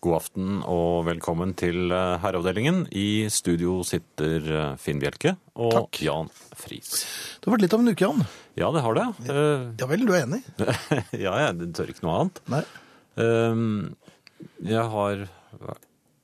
[0.00, 2.86] God aften og velkommen til eh, Herreavdelingen.
[2.96, 5.98] I studio sitter eh, Finn Bjelke og Takk.
[6.06, 7.02] Jan Friis.
[7.36, 8.22] Det har vært litt av en uke, Jan.
[8.56, 9.04] Ja, det har det.
[9.28, 9.42] Ja,
[9.82, 10.40] Ja vel, du er enig?
[11.26, 12.40] ja, jeg tør ikke noe annet.
[12.48, 12.62] Nei.
[13.20, 13.66] Um,
[14.64, 15.26] jeg har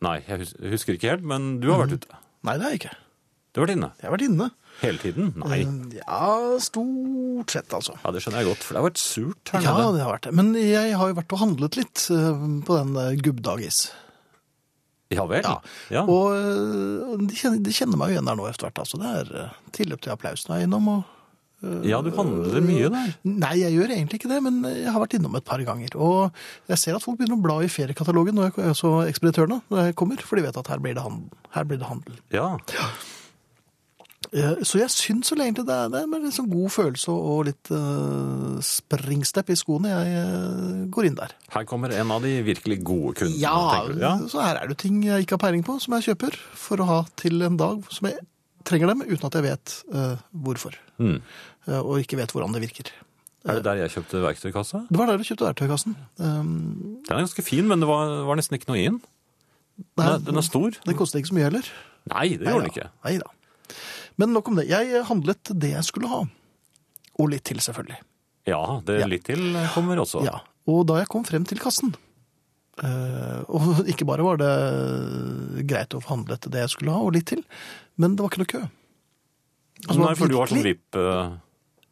[0.06, 2.22] Nei, jeg husker ikke helt, men du har vært ute.
[2.48, 2.96] Nei, det har jeg ikke.
[3.52, 3.92] Du har vært inne.
[4.00, 4.48] Jeg har vært inne.
[4.82, 5.32] Hele tiden?
[5.40, 5.60] Nei.
[5.64, 7.94] Eh, Ja, stort sett, altså.
[8.04, 9.96] Ja, Det skjønner jeg godt, for det har vært surt her Ja, nede.
[9.96, 10.34] det har vært det.
[10.36, 13.86] Men jeg har jo vært og handlet litt eh, på den eh, gubbdagis.
[15.14, 15.44] Ja vel?
[15.46, 15.60] Ja.
[15.94, 16.02] Ja.
[16.02, 18.80] Og de kjenner, de kjenner meg jo igjen der nå etter hvert.
[18.82, 18.98] Altså.
[18.98, 20.88] Det er tilløp til applaus når jeg er innom.
[20.96, 21.04] Og,
[21.86, 23.12] ja, du handler mye der.
[23.24, 25.94] Nei, jeg gjør egentlig ikke det, men jeg har vært innom et par ganger.
[25.96, 26.34] Og
[26.68, 29.96] jeg ser at folk begynner å bla i feriekatalogen når jeg, så ekspeditørene når jeg
[30.02, 31.30] kommer, for de vet at her blir det handel.
[31.54, 32.18] Her blir det handel.
[32.34, 32.50] Ja.
[32.58, 32.98] Eh,
[34.66, 37.42] Så jeg syns vel egentlig det er, det er med litt sånn god følelse og
[37.48, 41.34] litt uh, springstep i skoene jeg uh, går inn der.
[41.54, 44.04] Her kommer en av de virkelig gode kundene, Ja, tenker du?
[44.04, 44.14] Ja.
[44.32, 46.88] så her er det ting jeg ikke har peiling på, som jeg kjøper for å
[46.90, 48.20] ha til en dag som jeg
[48.66, 50.74] trenger dem, uten at jeg vet uh, hvorfor.
[50.98, 51.18] Mm.
[51.66, 52.90] Eh, og ikke vet hvordan det virker.
[53.46, 54.80] Er det der jeg kjøpte verktøykassa?
[54.90, 55.94] Det var der du kjøpte verktøykassen.
[56.18, 56.48] Um,
[57.06, 58.98] Den er ganske fin, men det var, var nesten ikke noe i den.
[59.76, 60.74] Den er, den er stor.
[60.82, 61.68] Den koster ikke så mye heller.
[62.10, 62.88] Nei, det gjorde den ikke.
[63.06, 63.30] Nei da.
[64.18, 64.68] Men nok om det.
[64.70, 66.22] Jeg handlet det jeg skulle ha.
[67.20, 67.98] Og litt til, selvfølgelig.
[68.48, 69.06] Ja, det Ja.
[69.10, 70.22] litt til kommer også.
[70.24, 71.94] Ja, og da jeg kom frem til kassen,
[72.82, 77.12] eh, og ikke bare var det greit å få handlet det jeg skulle ha, og
[77.16, 77.42] litt til,
[77.98, 78.62] men det var ikke noe kø.
[79.86, 81.36] Altså, Nei, for du har sånn virkelig- VIP eh,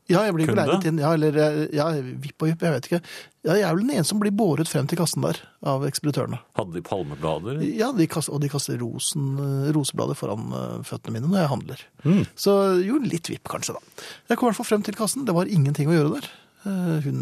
[0.07, 0.85] Ja, jeg blir kunde?
[0.85, 2.99] inn, ja, eller eh, ja, vipp og vipp, jeg vet ikke.
[3.47, 6.39] Ja, jeg er vel den eneste som blir båret frem til kassen der, av ekspeditørene.
[6.59, 7.63] Hadde de palmeblader?
[7.79, 11.53] Ja, de kaster, og de kaster rosen, eh, roseblader foran eh, føttene mine når jeg
[11.55, 11.85] handler.
[12.05, 12.23] Mm.
[12.37, 13.81] Så jo, litt vipp kanskje da.
[14.29, 16.31] Jeg kom i hvert fall frem til kassen, det var ingenting å gjøre der.
[16.65, 17.19] Hun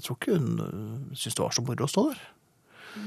[0.00, 0.54] tror ikke hun
[1.12, 2.20] syntes det var så moro å stå der.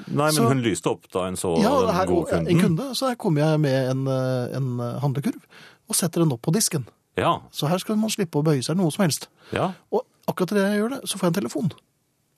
[0.06, 2.48] Nei, men Så- hun lyste opp da hun så Ja, den gode kunden.
[2.50, 5.42] en kunde, så her kommer jeg med en, en handlekurv
[5.90, 6.86] og setter den opp på disken.
[7.20, 9.28] Ja, Så her skal man slippe å bøye seg noe som helst.
[9.52, 9.74] ja.
[9.92, 11.72] Og akkurat idet jeg gjør det, så får jeg en telefon.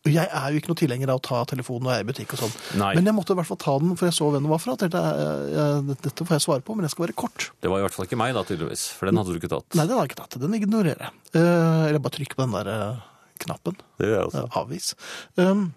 [0.10, 2.32] Jeg er jo ikke noe tilhenger av å ta telefonen når jeg er i butikk
[2.34, 2.54] og sånn.
[2.96, 4.74] Men jeg måtte i hvert fall ta den, for jeg så hvem det var fra.
[4.82, 7.52] Dette, jeg- dette får jeg svare på, men jeg skal være kort.
[7.62, 8.88] Det var i hvert fall ikke meg da, tydeligvis.
[8.98, 9.76] For den hadde du ikke tatt.
[9.78, 10.40] Nei, den har jeg ikke tatt.
[10.42, 11.12] Den ignorerer jeg.
[11.36, 12.98] Eh, eller bare trykker på den der eh,
[13.46, 13.78] knappen.
[14.00, 14.42] Det gjør jeg også.
[14.42, 14.96] Eh, avvis.
[15.38, 15.74] Um,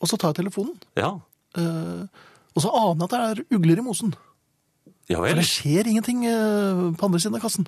[0.00, 1.10] og så tar jeg telefonen, Ja.
[1.56, 2.06] eh,
[2.54, 3.20] og så aner jeg at det
[3.50, 4.14] er ugler i mosen.
[5.12, 7.66] Ja For det skjer ingenting eh, på andre siden av kassen.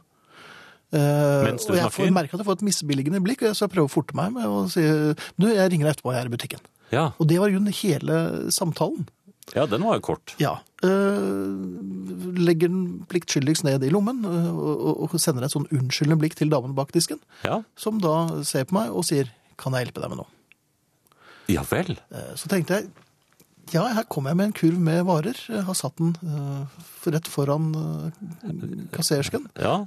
[0.94, 2.12] Eh, Mens du og jeg snakker?
[2.14, 4.62] merke at jeg får et misbilligende blikk, så jeg prøver å forte meg med å
[4.72, 6.62] si du, jeg ringer deg etterpå, jeg er i butikken.
[6.94, 7.04] Ja.
[7.18, 9.08] Og det var jo hele samtalen.
[9.54, 10.34] ja, den var jo kort.
[10.38, 10.60] Ja.
[10.82, 16.74] eh, legger den pliktskyldigst ned i lommen og, sender et sånn unnskyldende blikk til damen
[16.74, 17.62] bak disken, Ja.
[17.76, 20.30] som da ser på meg og sier kan jeg hjelpe deg med noe?
[21.48, 21.96] Ja vel.
[22.34, 22.90] Så tenkte jeg
[23.72, 25.38] ja, her kommer jeg med en kurv med varer.
[25.48, 26.66] Jeg har satt den uh,
[27.10, 28.10] rett foran uh,
[28.94, 29.48] kassersken.
[29.58, 29.86] Ja,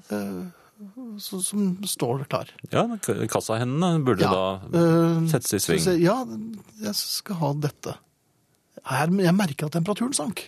[1.19, 2.47] så- som står klar.
[2.71, 2.85] ja
[3.27, 4.83] kassahendene burde Ja, da
[5.27, 5.81] settes i sving.
[5.83, 6.23] jeg, ja,
[6.85, 7.95] jeg skal ha dette.
[8.87, 10.45] Her, jeg merker at temperaturen sank.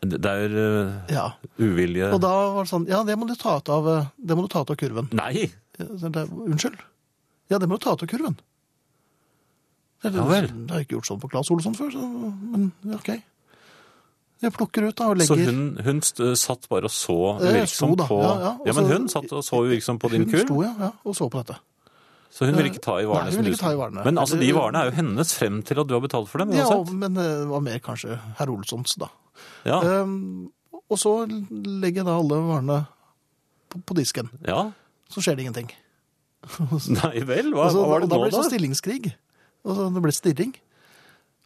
[0.00, 1.26] Det er Ja.
[1.60, 4.42] uvilje Og da var det sånn, ja, det må du ta ut av, det må
[4.42, 5.08] du ta ut av kurven.
[5.12, 5.52] Nei!
[5.78, 6.78] Unnskyld?
[7.50, 8.36] Ja, det må du ta ut av kurven.
[10.04, 10.46] Det, det, Ja vel.
[10.52, 12.08] det har jeg ikke gjort sånn på Claes Olsson før, så,
[12.52, 12.66] men
[12.98, 13.08] ok.
[14.44, 15.54] Jeg plukker ut da og Så legger...
[15.54, 16.00] hun, hun
[16.36, 19.40] satt bare og så Eh, uvirksom på ja, ja, og Ja, men hun satt og
[19.46, 21.56] så uvirksom på din Hun sto, ja, ja, og så på dette.
[22.34, 23.30] Så hun vil ikke ta i varene?
[23.30, 24.02] Nei, hun vil ikke ta i varene.
[24.04, 26.52] Men altså, de varene er jo hennes frem til at du har betalt for dem,
[26.58, 26.92] Ja, uansett.
[27.00, 29.08] men eh, det var mer kanskje herr Olssons da.
[29.64, 30.50] Ja, Um,
[30.92, 32.80] og så legger jeg da alle varene
[33.72, 34.28] på, på disken.
[34.44, 34.66] ja.
[35.14, 35.70] Så skjer det ingenting.
[36.90, 39.12] Nei vel, hva, Og så- hva var det nå, da Da blir det så stillingskrig.
[39.64, 40.52] Og så det ble stirring.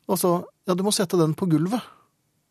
[0.08, 0.32] Og så,
[0.68, 1.84] ja, du må sette den på gulvet.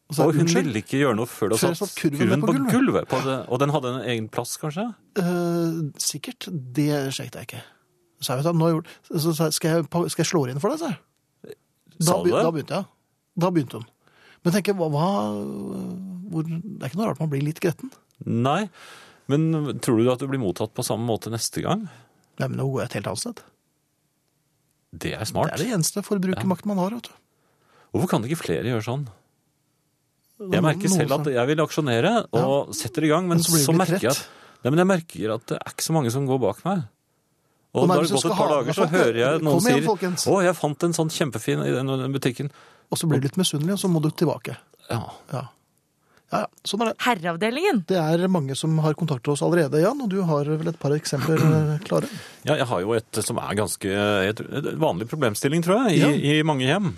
[0.08, 2.22] Og så, Og hun unnskyld, ville ikke gjøre noe før du hadde satt satt kurven
[2.22, 3.08] kurven på på gulvet.
[3.12, 4.86] På det, og den hadde en egen plass, kanskje?
[5.20, 7.66] Uh, sikkert, det sjekket jeg ikke.
[8.24, 10.74] Så jeg vet, nå har jeg gjort, så skal jeg, skal jeg slå inn for
[10.74, 11.58] deg, sa jeg.
[11.98, 12.32] Da, det?
[12.38, 12.90] da begynte jeg.
[13.44, 13.92] Da begynte hun.
[14.46, 15.10] Men tenk, hva, hva
[16.32, 17.92] hvor, Det er ikke noe rart man blir litt gretten.
[18.24, 18.70] Nei.
[19.28, 19.52] Men
[19.84, 21.88] tror du at du blir mottatt på samme måte neste gang?
[22.40, 23.44] Nei, men nå går jeg et helt annet sted.
[24.96, 25.52] Det er smart.
[25.56, 27.16] Det er det eneste forbrukermakt man har, vet du.
[27.92, 29.08] Hvorfor kan ikke flere gjøre sånn?
[30.38, 33.74] Jeg merker selv at jeg vil aksjonere og setter i gang, men Men så så
[33.74, 34.28] merker jeg at.
[34.64, 36.86] Nei, men jeg merker at det er ikke så mange som går bak meg.
[37.74, 40.44] Og da har det gått et par dager, så hører jeg noen igjen, sier 'Å,
[40.44, 42.52] jeg fant en sånn kjempefin i den den butikken'.
[42.92, 44.58] Og så blir du litt misunnelig, og så må du tilbake.
[44.90, 45.04] Ja.
[45.34, 45.48] Ja.
[46.32, 46.96] Ja, ja, sånn er det.
[47.06, 47.84] Herreavdelingen.
[47.88, 50.92] Det er mange som har kontaktet oss allerede, Jan, og du har vel et par
[50.98, 52.10] eksempler eh, klare?
[52.48, 53.94] ja, jeg har jo et som er ganske
[54.32, 56.94] et, et vanlig problemstilling, tror jeg, i, i mange hjem.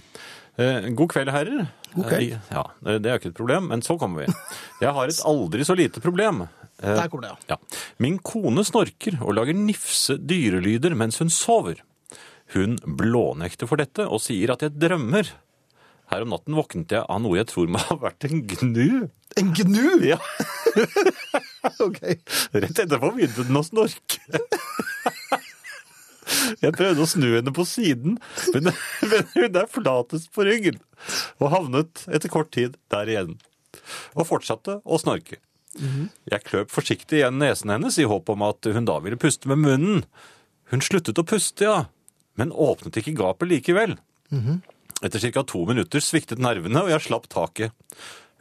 [0.60, 1.68] Eh, God kveld, herrer.
[1.96, 2.34] God kveld.
[2.36, 4.34] Eh, Ja, Det er jo ikke et problem, men så kommer vi.
[4.84, 6.48] Jeg har et aldri så lite problem.
[6.82, 7.56] Eh, Der kommer det, ja.
[7.56, 7.80] Ja.
[8.04, 11.80] Min kone snorker og lager nifse dyrelyder mens hun sover.
[12.56, 15.28] Hun blånekter for dette og sier at jeg drømmer.
[16.10, 19.10] Her om natten våknet jeg av noe jeg tror må ha vært en gnu.
[19.38, 19.90] En gnu!
[20.10, 20.18] Ja,
[21.86, 22.00] Ok.
[22.56, 24.22] Rett etterpå begynte den å snorke.
[26.62, 28.18] Jeg prøvde å snu henne på siden,
[28.54, 28.70] men
[29.10, 30.80] men hun er flatest på ryggen.
[31.42, 33.38] Og havnet etter kort tid der igjen.
[34.16, 35.40] Og fortsatte å snorke.
[35.80, 39.62] Jeg kløp forsiktig igjen nesen hennes i håp om at hun da ville puste med
[39.62, 40.04] munnen.
[40.74, 41.86] Hun sluttet å puste, ja,
[42.38, 43.98] men åpnet ikke gapet likevel.
[45.04, 45.44] Etter ca.
[45.48, 47.72] to minutter sviktet nervene, og jeg slapp taket.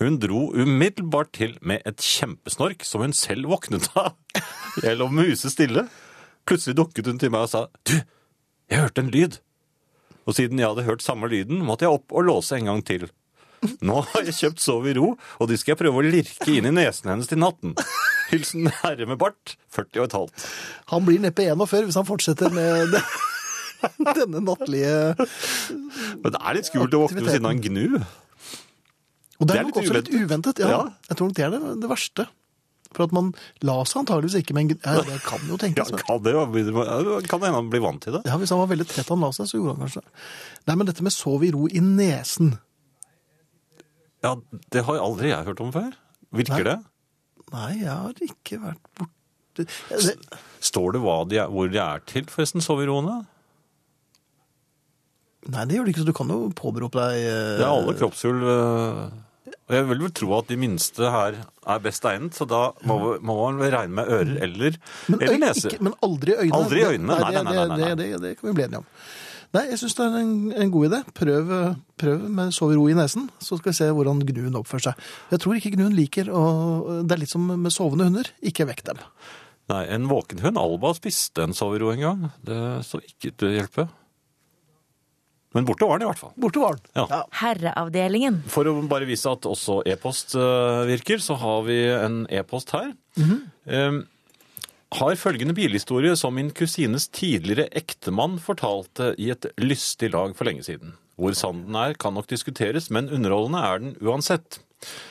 [0.03, 4.15] Hun dro umiddelbart til med et kjempesnork som hun selv våknet av.
[4.87, 5.89] Jeg lå musestille.
[6.47, 7.97] Plutselig dukket hun til meg og sa Du,
[8.71, 9.41] jeg hørte en lyd.
[10.29, 13.09] Og siden jeg hadde hørt samme lyden, måtte jeg opp og låse en gang til.
[13.83, 16.69] Nå har jeg kjøpt Sov i ro, og de skal jeg prøve å lirke inn
[16.69, 17.73] i nesen hennes til natten.
[18.31, 20.47] Hilsen herre med bart, 40 og et halvt.
[20.93, 23.03] Han blir neppe 41 hvis han fortsetter med det.
[24.19, 24.97] denne nattlige
[26.23, 28.01] Men det er litt skummelt å våkne ved siden av en gnu.
[29.39, 30.61] Og det Det er nok også litt uventet.
[30.65, 30.83] Ja.
[31.09, 32.27] Jeg tror nok det er det, det verste.
[32.97, 33.31] For at man
[33.69, 34.79] la seg antageligvis ikke med en gnu.
[34.83, 35.93] Ja, det kan jo tenkes.
[35.93, 38.25] Ja, kan det kan hende han blir vant til det.
[38.27, 40.25] Ja, Hvis han var veldig trett han la seg, så gjorde han kanskje det.
[40.71, 42.57] Nei, men dette med sov i ro i nesen
[44.25, 44.35] Ja,
[44.73, 45.93] Det har aldri jeg hørt om før.
[46.35, 46.67] Virker Nei.
[46.73, 46.79] det?
[47.53, 49.15] Nei, jeg har ikke vært borte
[49.59, 50.15] det,
[50.63, 51.01] Står det
[51.31, 53.23] de er, hvor de er til, forresten, soveroene?
[55.49, 57.95] Nei, det gjør det ikke, så du kan jo påberope deg eh, Det er alle
[57.97, 58.43] kroppshull.
[58.45, 59.07] øh,
[59.69, 62.99] Og jeg vil vel tro at de minste her er best egnet, så da må,
[63.21, 64.77] må man vel regne med ører eller,
[65.09, 65.71] men, eller øy- nese.
[65.73, 66.59] Ikke, men aldri øynene.
[66.61, 67.89] Aldri øynene, nei, nei, nei, nei, nei, nei.
[67.89, 68.87] Det, det, det kan vi bli enige om.
[69.57, 70.99] Nei, jeg syns det er en, en god idé.
[71.17, 71.53] Prøv,
[72.01, 75.07] prøv med sov i ro i nesen, så skal vi se hvordan gnuen oppfører seg.
[75.33, 76.43] Jeg tror ikke gnuen liker å
[77.09, 78.29] Det er litt som med sovende hunder.
[78.45, 79.01] Ikke vekk dem.
[79.73, 82.29] Nei, En våken hund, Alba, spiste en sovero en gang.
[82.45, 83.89] Det så ikke til å hjelpe.
[85.57, 86.35] Men borte var den i hvert fall.
[86.37, 86.91] Borte var den.
[86.99, 87.23] Ja.
[87.41, 88.43] Herreavdelingen.
[88.53, 92.93] For å bare vise at også e-post øh, virker, så har vi en e-post her.
[93.19, 94.01] Eh,
[94.99, 100.65] har følgende bilhistorie som min kusines tidligere ektemann fortalte i et lystig lag for lenge
[100.69, 100.95] siden.
[101.19, 104.61] Hvor sann den er, kan nok diskuteres, men underholdende er den uansett.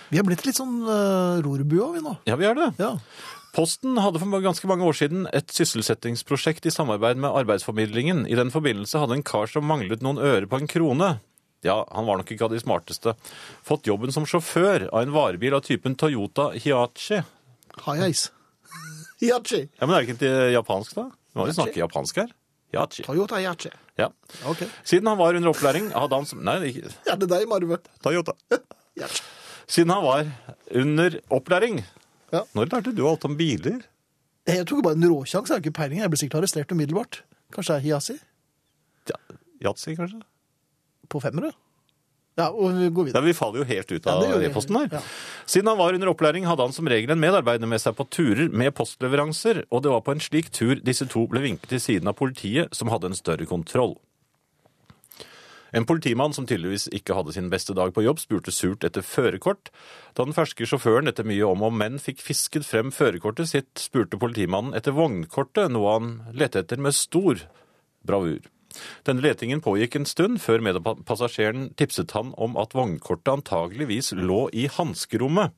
[0.09, 2.13] Vi har blitt litt sånn uh, rorbua, vi nå.
[2.29, 2.69] Ja, vi er det.
[2.79, 2.93] Ja.
[3.57, 8.27] Posten hadde for ganske mange år siden et sysselsettingsprosjekt i samarbeid med arbeidsformidlingen.
[8.29, 11.15] I den forbindelse hadde en kar som manglet noen øre på en krone.
[11.65, 13.15] Ja, han var nok ikke av de smarteste.
[13.65, 17.23] Fått jobben som sjåfør av en varebil av typen Toyota Hiachi.
[17.87, 18.29] High-ice.
[19.23, 19.63] Hiachi.
[19.79, 21.07] Ja, Men er det ikke til japansk, da?
[21.09, 22.29] Nå må vi snakke japansk her.
[22.75, 23.07] Hiachi.
[23.09, 23.73] Toyota Hiachi.
[23.97, 24.11] Ja.
[24.45, 24.67] Ok.
[24.85, 27.81] Siden han var under opplæring, hadde han som Nei, ikke Er det deg, Marve?
[28.05, 28.37] Toyota.
[28.99, 29.25] Hiachi.
[29.65, 30.29] Siden han var
[30.77, 31.81] under opplæring.
[32.33, 32.43] Ja.
[32.57, 33.85] Når lærte du alt om biler?
[34.47, 36.01] Jeg tok bare en råsjanse, jeg har ikke peiling.
[36.03, 37.21] Jeg ble sikkert arrestert umiddelbart.
[37.55, 38.17] Kanskje det er Hiasi?
[39.07, 39.17] Ja,
[39.67, 40.19] Yatzy, kanskje?
[41.11, 41.53] På femmere?
[42.37, 43.23] Ja, og vi går Ja, videre.
[43.25, 44.89] Vi faller jo helt ut av ja, e-posten her.
[44.93, 44.99] Ja.
[45.49, 48.51] Siden han var under opplæring, hadde han som regel en medarbeider med seg på turer
[48.53, 52.11] med postleveranser, og det var på en slik tur disse to ble vinket til siden
[52.11, 53.95] av politiet, som hadde en større kontroll.
[55.75, 59.71] En politimann som tydeligvis ikke hadde sin beste dag på jobb, spurte surt etter førerkort.
[60.15, 64.19] Da den ferske sjåføren etter mye om og men fikk fisket frem førerkortet sitt, spurte
[64.21, 67.43] politimannen etter vognkortet, noe han lette etter med stor
[68.07, 68.45] bravur.
[69.07, 74.67] Denne letingen pågikk en stund, før medpassasjeren tipset han om at vognkortet antageligvis lå i
[74.71, 75.55] hanskerommet.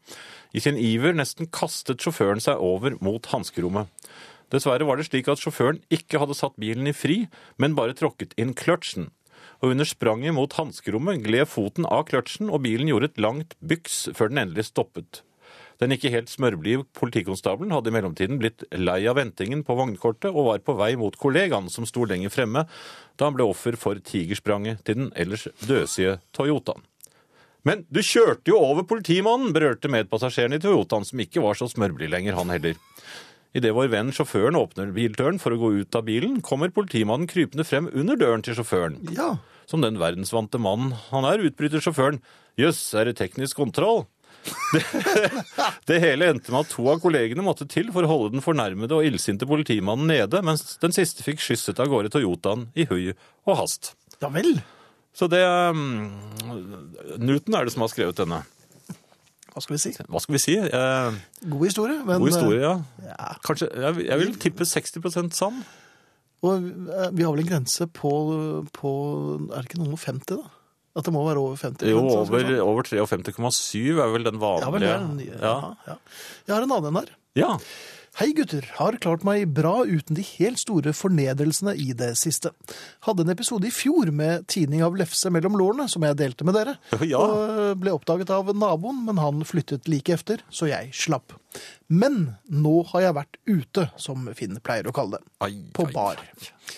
[0.56, 3.90] I sin iver nesten kastet sjåføren seg over mot hanskerommet.
[4.50, 7.20] Dessverre var det slik at sjåføren ikke hadde satt bilen i fri,
[7.62, 9.12] men bare tråkket inn kløtsjen.
[9.62, 14.10] Og under spranget mot hanskerommet gled foten av kløtsjen, og bilen gjorde et langt byks
[14.18, 15.24] før den endelig stoppet.
[15.80, 20.50] Den ikke helt smørblide politikonstabelen hadde i mellomtiden blitt lei av ventingen på vognkortet og
[20.50, 22.66] var på vei mot kollegaen som sto lenger fremme,
[23.16, 26.84] da han ble offer for tigerspranget til den ellers døsige Toyotaen.
[27.68, 32.12] Men du kjørte jo over politimannen, berørte medpassasjeren i Toyotaen, som ikke var så smørblid
[32.12, 32.76] lenger, han heller.
[33.58, 37.66] Idet vår venn sjåføren åpner bildøren for å gå ut av bilen, kommer politimannen krypende
[37.66, 39.00] frem under døren til sjåføren.
[39.16, 39.38] Ja.
[39.70, 42.22] Som den verdensvante mannen han er, utbryter sjåføren.
[42.60, 44.06] Jøss, er det teknisk kontroll?
[44.74, 44.84] Det,
[45.90, 48.96] det hele endte med at to av kollegene måtte til for å holde den fornærmede
[48.96, 53.16] og illsinte politimannen nede, mens den siste fikk skysset av gårde Toyotaen i høy
[53.50, 53.96] og hast.
[54.22, 54.60] Ja vel.
[55.16, 56.14] Så det um,
[57.18, 58.44] Newton er det som har skrevet denne.
[59.54, 59.92] Hva skal vi si?
[60.06, 60.56] Hva skal vi si?
[60.62, 61.98] Eh, God historie.
[62.06, 62.76] Men, god historie, ja.
[63.02, 63.34] eh, Ja.
[63.46, 65.64] Kanskje, jeg, jeg vil tippe 60 sann.
[66.46, 68.12] Og eh, vi har vel en grense på,
[68.76, 68.92] på
[69.50, 70.56] Er det ikke noe og 50, da?
[71.00, 71.86] At det må være over 50?
[71.92, 74.66] Jo, over, over 53,7 er vel den vanlige.
[74.66, 75.38] Ja vel, det er den nye.
[75.38, 75.54] Ja.
[75.54, 75.98] Ja, ja.
[76.48, 77.16] Jeg har en annen en her.
[77.40, 77.54] ja.
[78.18, 82.50] Hei gutter, har klart meg bra uten de helt store fornedrelsene i det siste.
[83.06, 86.58] Hadde en episode i fjor med tining av lefse mellom lårene, som jeg delte med
[86.58, 86.74] dere.
[87.10, 87.22] Ja.
[87.22, 91.38] Og ble oppdaget av naboen, men han flyttet like efter, så jeg slapp.
[91.88, 95.32] Men nå har jeg vært ute, som Finn pleier å kalle det.
[95.46, 96.20] Ai, På bar.
[96.20, 96.76] ai.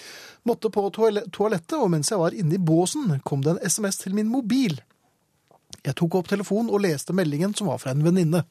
[0.48, 4.16] Måtte på toalettet, og mens jeg var inne i båsen, kom det en SMS til
[4.18, 4.78] min mobil.
[5.86, 8.44] Jeg tok opp telefonen og leste meldingen som var fra en venninne.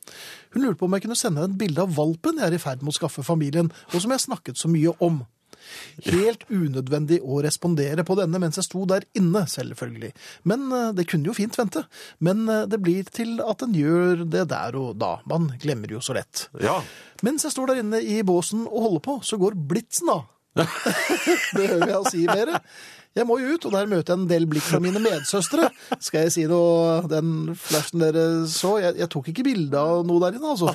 [0.54, 2.82] Hun lurte på om jeg kunne sende et bilde av valpen jeg er i ferd
[2.82, 5.22] med å skaffe familien, og som jeg snakket så mye om.
[6.06, 10.10] Helt unødvendig å respondere på denne mens jeg sto der inne, selvfølgelig.
[10.48, 11.84] Men eh, det kunne jo fint vente.
[12.24, 15.18] Men eh, det blir til at en gjør det der og da.
[15.30, 16.48] Man glemmer jo så lett.
[16.62, 16.80] Ja.
[17.26, 20.26] Mens jeg står der inne i båsen og holder på, så går blitsen av.
[21.58, 22.56] Behøver jeg å si mer?
[23.18, 25.66] Jeg må jo ut, og der møter jeg en del blikk fra mine medsøstre.
[25.98, 30.22] Skal jeg si noe, den flashen dere så, jeg, jeg tok ikke bilde av noe
[30.22, 30.70] der inne, altså.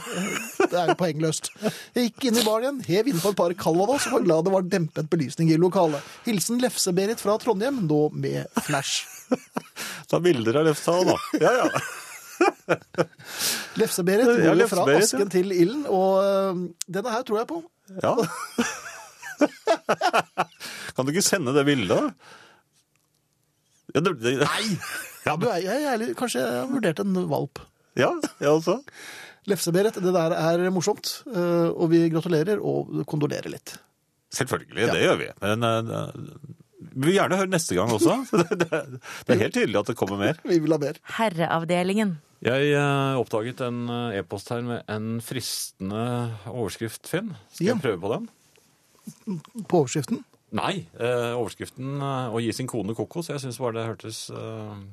[0.59, 1.47] Det er jo poengløst.
[1.95, 4.47] Jeg gikk inn i baren igjen, hev inn på et par Calvados, og var glad
[4.49, 6.03] det var dempet belysning i lokalet.
[6.27, 9.05] Hilsen Lefse-Berit fra Trondheim, nå med flash.
[10.11, 11.45] Ta bilder av lefsa òg, da.
[11.45, 11.67] Ja, ja.
[13.79, 17.63] Lefse-Berit går ja, Lefse fra asken til ilden, og øh, denne her tror jeg på.
[18.03, 18.17] ja.
[20.95, 22.13] Kan du ikke sende det bildet?
[23.95, 24.65] Ja, det, det, Nei!
[25.25, 27.61] Ja, du er, jeg, jeg, kanskje jeg har vurdert en valp.
[27.97, 28.11] ja,
[28.41, 28.79] jeg også.
[29.49, 33.75] Lefse-Berit, det der er morsomt, øh, og vi gratulerer og kondolerer litt.
[34.33, 35.27] Selvfølgelig, det gjør vi.
[35.43, 36.15] Men eh,
[36.95, 38.17] vi vil gjerne høre neste gang også.
[38.41, 38.79] Det, det,
[39.27, 40.39] det er helt tydelig at det kommer mer.
[40.49, 40.97] Vi vil ha mer.
[41.19, 42.15] Herreavdelingen.
[42.45, 46.01] Jeg eh, oppdaget en eh, e-post her med en fristende
[46.51, 47.31] overskrift, Finn.
[47.53, 47.73] Skal Ja.
[47.77, 48.27] jeg prøve på den?
[49.69, 50.23] På overskriften.
[50.55, 53.31] Nei, eh, overskriften eh, 'Å gi sin kone kokos'.
[53.33, 54.85] Jeg syns bare det hørtes eh,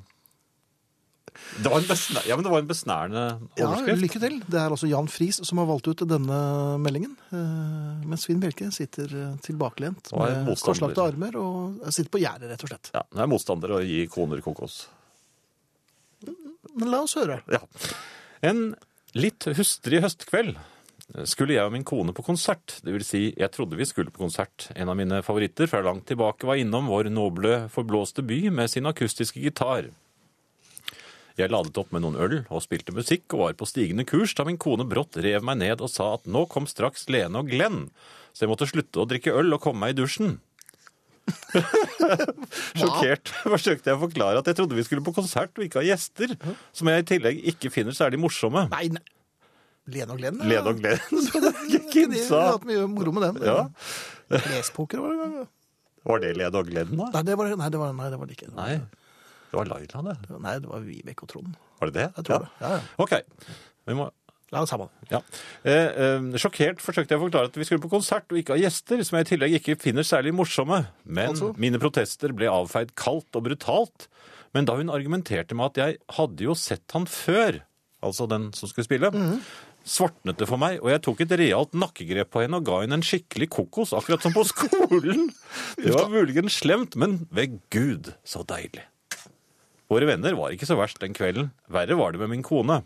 [1.33, 3.23] det var, en besnær, ja, men det var en besnærende
[3.57, 4.35] Ja, lykke til.
[4.45, 6.37] Det er altså Jan Friis som har valgt ut denne
[6.81, 7.15] meldingen.
[7.33, 12.51] øh, Mens Finn Bjelke sitter øh, tilbakelent med forslagte korslagte armer og sitter på gjerdet,
[12.51, 12.91] rett og slett.
[12.93, 14.83] Ja, jeg er motstander av å gi koner kokos.
[16.73, 17.41] Men la oss høre.
[17.51, 17.63] Ja.
[18.45, 18.75] En
[19.17, 20.57] litt hustrig høstkveld
[21.29, 22.79] skulle jeg og min kone på konsert.
[22.81, 24.69] Det vil si, jeg trodde vi skulle på konsert.
[24.73, 28.89] En av mine favoritter fra langt tilbake var innom vår noble, forblåste by med sin
[28.89, 29.91] akustiske gitar.
[31.37, 34.45] Jeg ladet opp med noen øl og spilte musikk og var på stigende kurs da
[34.45, 37.87] min kone brått rev meg ned og sa at nå kom straks Lene og Glenn,
[38.33, 40.37] så jeg måtte slutte å drikke øl og komme meg i dusjen.
[42.77, 45.87] Sjokkert forsøkte jeg å forklare at jeg trodde vi skulle på konsert og ikke ha
[45.87, 46.35] gjester,
[46.75, 48.67] som jeg i tillegg ikke finner særlig morsomme.
[48.73, 49.05] Nei, nei.
[49.91, 50.37] Lene og Glenn?
[50.39, 50.47] ja.
[50.47, 52.41] Lene og Glenn, De har Kidsa.
[52.53, 53.41] hatt mye moro med den.
[53.49, 53.67] Ja.
[54.31, 55.49] Lespoker var det en gang.
[56.07, 57.09] Var det Lene og Glenn, da?
[57.17, 58.49] Nei, det var, nei, det var, nei, det var det ikke.
[58.55, 58.73] Nei,
[59.51, 60.17] det var Laila, det.
[60.43, 61.55] Nei, det var Vibeke og Trond.
[61.79, 62.07] Var det det?
[62.17, 62.51] Jeg tror det.
[62.63, 62.83] Ja, ja.
[63.03, 63.17] Ok.
[63.91, 64.09] Vi må...
[64.53, 64.89] La oss sammen.
[65.09, 65.17] Ja.
[65.65, 68.59] Eh, eh, sjokkert forsøkte jeg å forklare at vi skulle på konsert og ikke ha
[68.61, 70.83] gjester, som jeg i tillegg ikke finner særlig morsomme.
[71.09, 71.49] Men Altså?
[71.57, 74.05] mine protester ble avfeid kaldt og brutalt.
[74.53, 77.63] Men da hun argumenterte med at jeg hadde jo sett han før,
[78.05, 79.41] altså den som skulle spille, svartnet
[79.83, 83.03] det for meg, og jeg tok et realt nakkegrep på henne og ga henne en
[83.03, 85.29] skikkelig kokos, akkurat som på skolen.
[85.75, 88.85] Det var muligens slemt, men ved Gud, så deilig.
[89.91, 91.51] Våre venner var ikke så verst den kvelden.
[91.67, 92.81] Verre var det med min kone.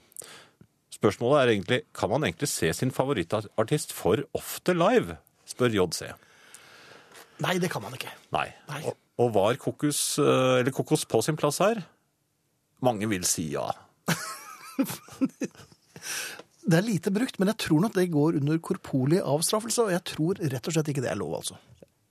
[0.97, 5.19] Spørsmålet er egentlig, kan man egentlig se sin favorittartist for ofte live?
[5.47, 6.09] Spør JC.
[7.45, 8.09] Nei, det kan man ikke.
[8.33, 8.47] Nei.
[8.71, 8.81] Nei.
[8.89, 11.83] Og, og var kokos, eh, eller kokos på sin plass her?
[12.81, 13.69] Mange vil si ja.
[16.67, 20.03] Det er lite brukt, men jeg tror nok det går under korporlig avstraffelse, og jeg
[20.03, 21.55] tror rett og slett ikke det er lov, altså.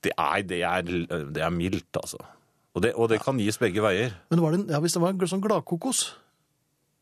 [0.03, 0.83] Det er, det er,
[1.35, 2.21] det er mildt, altså.
[2.77, 4.13] Og det, og det kan gis begge veier.
[4.31, 6.07] Men var det, en- ja, hvis det var en sånn gladkokos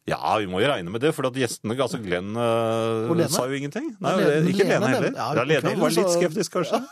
[0.07, 3.55] Ja, vi må jo regne med det, for at gjestene, altså Glenn, eh, sa jo
[3.57, 3.87] ingenting.
[4.05, 5.13] Nei, Ja, Lene- ikke Lene Lene heller.
[5.17, 6.83] ja, Ja, Lene var litt skeptisk, kanskje.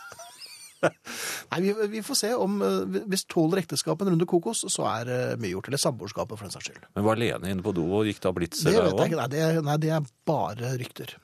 [1.52, 5.08] Nei, vi, vi får se om eh, Hvis tåler ekteskapet en runde kokos, så er
[5.10, 5.68] det mye gjort.
[5.72, 6.86] Eller samboerskapet, for den saks skyld.
[6.96, 9.20] Men var Lene inne på do og gikk da blitzer Det vet jeg ikke.
[9.24, 11.18] Nei, det, er- nei, det er bare rykter.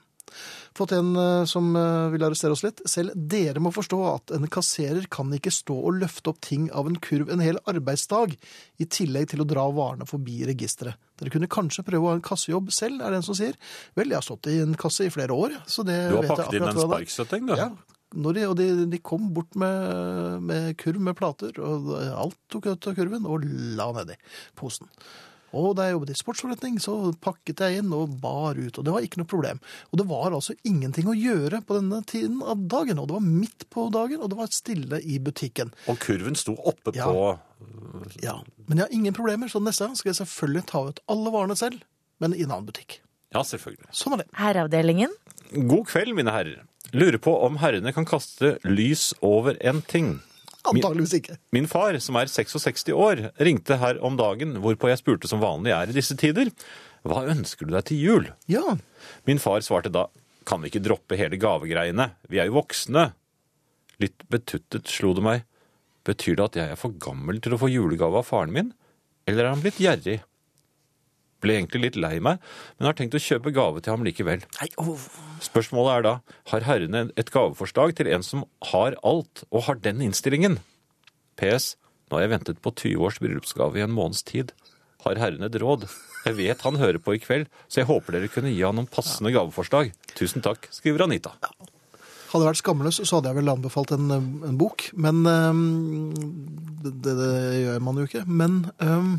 [0.78, 2.82] Fått en eh, som eh, vil arrestere oss litt.
[2.86, 6.86] Selv dere må forstå at en kasserer kan ikke stå og løfte opp ting av
[6.86, 8.36] en kurv en hel arbeidsdag,
[8.78, 11.00] i tillegg til å dra varene forbi registeret.
[11.18, 13.56] Dere kunne kanskje prøve å ha en kassejobb selv, er det en som sier.
[13.98, 16.30] Vel, jeg har stått i en kasse i flere år, så det Du har vet
[16.30, 16.92] jeg pakket inn akkurat en hva det er.
[17.08, 17.56] sparkstøtting, du.
[17.58, 17.70] Ja,
[18.16, 22.70] når de, og de, de kom bort med, med kurv med plater, og alt tok
[22.72, 23.44] ut av kurven og
[23.76, 24.20] la ned i
[24.56, 24.88] posen.
[25.56, 26.92] Og da jeg jobbet i sportsforretning, så
[27.24, 29.60] pakket jeg inn og bar ut, og det var ikke noe problem.
[29.88, 33.24] Og det var altså ingenting å gjøre på denne tiden av dagen, og det var
[33.24, 35.72] midt på dagen, og det var stille i butikken.
[35.88, 37.08] Og kurven sto oppe Ja.
[37.08, 37.38] på
[38.22, 38.36] Ja,
[38.68, 41.56] men jeg har ingen problemer, så neste gang skal jeg selvfølgelig ta ut alle varene
[41.56, 41.80] selv,
[42.20, 43.00] men i en annen butikk.
[43.32, 43.88] Ja, selvfølgelig.
[43.92, 44.28] Sånn er det.
[44.38, 45.16] Herreavdelingen.
[45.68, 46.60] God kveld, mine herrer.
[46.96, 50.18] Lurer på om herrene kan kaste lys over en ting.
[50.68, 51.36] Antageligvis ikke.
[51.54, 55.72] Min far, som er 66 år, ringte her om dagen, hvorpå jeg spurte som vanlig
[55.76, 56.50] er i disse tider,
[57.08, 58.30] hva ønsker du deg til jul?
[58.50, 58.76] Ja,
[59.28, 60.08] Min far svarte da,
[60.48, 62.10] kan vi ikke droppe hele gavegreiene?
[62.28, 63.10] Vi er jo voksne.
[64.02, 65.44] Litt betuttet slo det meg.
[66.08, 68.72] Betyr det at jeg er for gammel til å få julegave av faren min?
[69.28, 70.22] Eller er han blitt gjerrig?
[71.44, 72.40] Ble egentlig litt lei meg,
[72.78, 74.42] men har tenkt å kjøpe gave til ham likevel.
[75.44, 76.14] Spørsmålet er da,
[76.50, 78.42] har herrene et gaveforslag til en som
[78.72, 80.58] har alt, og har den innstillingen?
[81.38, 81.76] PS,
[82.08, 84.50] nå har jeg ventet på 20 års bryllupsgave i en måneds tid.
[85.04, 85.86] Har herrene et råd?
[86.26, 88.90] Jeg vet han hører på i kveld, så jeg håper dere kunne gi han noen
[88.90, 89.92] passende gaveforslag.
[90.18, 91.36] Tusen takk, skriver Anita.
[91.38, 94.10] hadde jeg vært skamløs, så hadde jeg vel anbefalt en,
[94.50, 95.62] en bok, men um,
[96.82, 98.24] det, det, gjør man jo ikke.
[98.26, 99.14] Men øhm,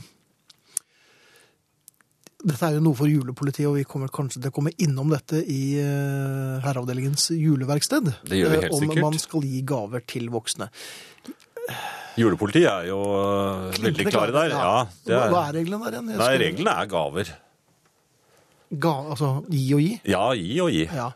[2.39, 5.41] dette er jo noe for julepolitiet, og vi kommer kanskje til å komme innom dette
[5.43, 8.13] i øh, herreavdelingens juleverksted.
[8.29, 9.03] Det gjør vi helt øh, om sikkert.
[9.03, 10.69] man skal gi gaver til voksne.
[12.19, 14.55] Julepolitiet er jo øh, veldig klare der.
[14.55, 14.72] Ja,
[15.03, 16.13] det Hva, hva er, er reglene der igjen?
[16.24, 17.34] Nei, reglene er gaver.
[18.88, 19.91] Ga, altså gi og gi?
[20.08, 20.88] Ja, gi og gi.
[20.96, 21.12] Ja.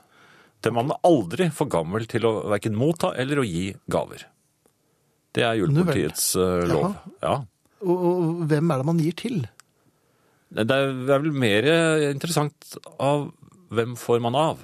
[0.63, 4.27] Det man er aldri for gammel til å verken motta eller å gi gaver.
[5.33, 6.33] Det er julepolitiets
[6.67, 6.91] lov.
[7.23, 7.39] Ja.
[7.83, 9.43] Og, og hvem er det man gir til?
[10.53, 11.65] Det er vel mer
[12.12, 13.31] interessant av
[13.74, 14.60] hvem får man av.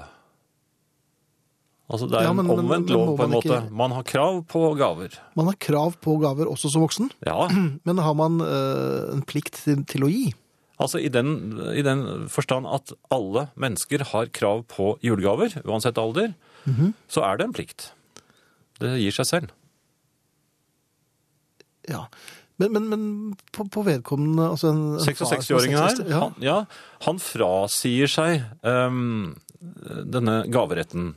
[1.89, 3.49] Altså det er Ja, men- en omvendt lov på en måte.
[3.63, 5.09] ikke- Man har krav på gaver.
[5.35, 7.47] Man har krav på gaver også som voksen, Ja,
[7.83, 10.33] men har man øh, en plikt til, til å gi?
[10.79, 16.35] altså i den, i den forstand at alle mennesker har krav på julegaver, uansett alder,
[16.65, 16.93] Mhm.
[17.09, 17.91] så er det en plikt.
[18.79, 19.49] Det gir seg selv.
[21.89, 22.05] Ja.
[22.59, 23.03] Men, men, men
[23.55, 26.19] på, på vedkommende altså en, en far som er 66-åringen her, Ja.
[26.25, 26.57] han, ja,
[27.05, 29.37] han frasier seg um,
[30.11, 31.13] denne gaveretten.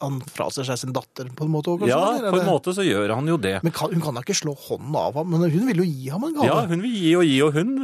[0.00, 1.74] Han fraser seg sin datter på en måte?
[1.74, 3.58] òg, kanskje, Ja, eller på en måte så gjør han jo det.
[3.66, 5.28] Men kan, hun kan da ikke slå hånden av ham?
[5.34, 6.48] Men hun vil jo gi ham en gave.
[6.48, 7.74] Ja, hun vil gi og gi, og hun,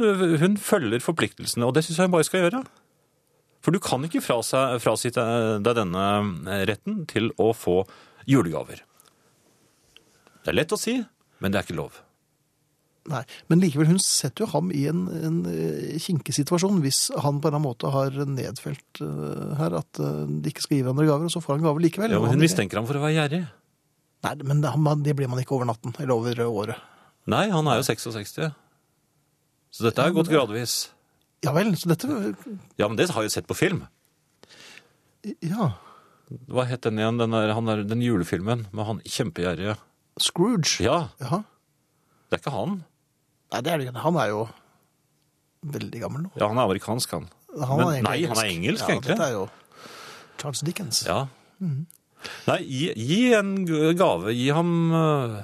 [0.41, 2.63] hun følger forpliktelsene, og det syns jeg hun bare skal gjøre.
[3.61, 6.07] For du kan ikke frasi frasi deg denne
[6.69, 7.83] retten til å få
[8.29, 8.81] julegaver.
[10.41, 10.97] Det er lett å si,
[11.43, 12.01] men det er ikke lov.
[13.07, 17.37] Nei, Men likevel, hun setter jo ham i en, en eh, kinkig situasjon hvis han
[17.39, 20.83] på en eller annen måte har nedfelt uh, her at uh, de ikke skal gi
[20.83, 22.11] hverandre gaver, og så får han gaver likevel.
[22.11, 23.41] Ja, men hun mistenker ham for å være gjerrig.
[24.27, 26.83] Nei, men det, han- det blir man ikke over natten, eller over året.
[27.31, 28.35] Nei, han er jo 66.
[29.77, 30.75] Så dette Ja, er men gått gradvis.
[31.45, 32.07] Ja vel, så dette
[32.79, 33.83] Ja, men det har jeg sett på film.
[35.43, 35.71] Ja.
[36.51, 39.77] Hva het den igjen, den, der, han der, den julefilmen med han kjempegjerrige?
[40.19, 40.79] Scrooge.
[40.83, 41.43] Ja, Jaha.
[42.27, 42.79] det er ikke han.
[43.53, 44.01] Nei, det er det ikke.
[44.03, 44.41] Han er jo
[45.77, 46.31] veldig gammel nå.
[46.39, 47.29] Ja, han er amerikansk, han.
[47.57, 49.15] Han Men er egentlig nei, han er engelsk, ja, egentlig.
[49.15, 49.45] Dette er jo
[50.37, 50.99] Charles Dickens.
[51.07, 51.19] Ja.
[52.47, 53.53] Nei, gi, gi en
[53.97, 54.33] gave.
[54.35, 55.37] Gi ham øh,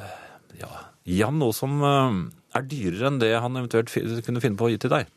[0.59, 0.69] Ja,
[1.09, 2.19] gi ham noe som øh,
[2.53, 3.89] er dyrere enn det han eventuelt
[4.27, 5.09] kunne finne på å gi til deg.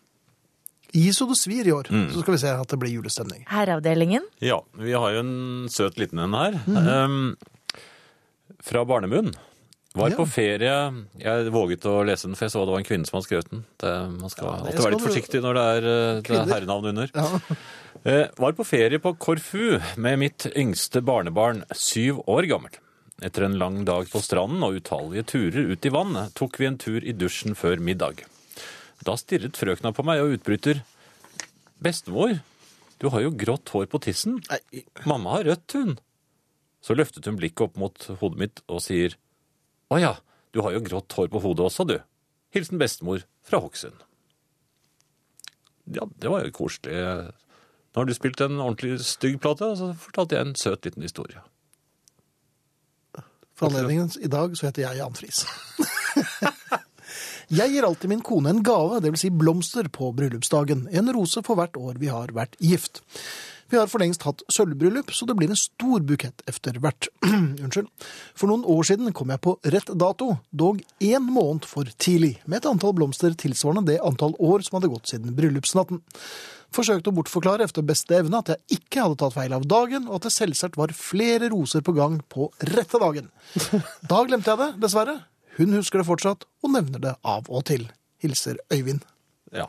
[0.97, 2.07] Gi så det svir i år, Mm.
[2.15, 3.43] så skal vi se at det blir julestemning.
[3.51, 4.25] Herreavdelingen.
[4.41, 5.35] Ja, vi har jo en
[5.69, 6.57] søt liten en her.
[6.65, 6.87] Mm.
[6.89, 7.37] Um,
[8.65, 9.35] fra Barnemunn.
[9.97, 10.17] Var Ja.
[10.19, 10.73] på ferie
[11.19, 13.51] Jeg våget å lese den, for jeg så det var en kvinne som hadde skrevet
[13.51, 13.65] den.
[13.81, 16.51] Det, man skal Ja, alltid skal være litt forsiktig når det er, øh, det er
[16.53, 17.11] herrenavn under.
[17.15, 17.41] Ja.
[18.05, 22.77] Eh, var på ferie på Korfu med mitt yngste barnebarn, syv år gammel.
[23.25, 26.77] Etter en lang dag på stranden og utallige turer ut i vannet, tok vi en
[26.79, 28.21] tur i dusjen før middag.
[29.03, 30.83] Da stirret frøkna på meg og utbryter
[31.83, 32.41] Bestemor,
[33.01, 34.39] du har jo grått hår på tissen.
[35.05, 35.99] Mamma har rødt, hun.
[36.85, 39.17] Så løftet hun blikket opp mot hodet mitt og sier
[39.93, 40.13] Å ja,
[40.55, 41.99] du har jo grått hår på hodet også, du.
[42.55, 43.99] Hilsen bestemor fra Hokksund.
[45.95, 46.97] Ja, det var jo koselig.
[46.97, 51.07] Nå har du spilt en ordentlig stygg plate, og så fortalte jeg en søt liten
[51.07, 51.43] historie.
[53.57, 55.47] For anledningen i dag så heter jeg Jan Friis.
[57.61, 60.89] jeg gir alltid min kone en gave, vil si blomster, på bryllupsdagen.
[60.93, 63.01] En rose for hvert år vi har vært gift.
[63.71, 67.09] Vi har for lengst hatt sølvbryllup, så det blir en stor bukett etter hvert.
[67.27, 67.89] Unnskyld.
[68.39, 72.61] For noen år siden kom jeg på rett dato, dog én måned for tidlig, med
[72.61, 76.03] et antall blomster tilsvarende det antall år som hadde gått siden bryllupsnatten.
[76.75, 80.19] Forsøkte å bortforklare efter beste evne at jeg ikke hadde tatt feil av dagen, og
[80.19, 83.31] at det selvsagt var flere roser på gang på rette dagen.
[84.03, 85.21] Da glemte jeg det, dessverre.
[85.57, 87.87] Hun husker det fortsatt, og nevner det av og til.
[88.23, 89.03] Hilser Øyvind.
[89.55, 89.69] Ja.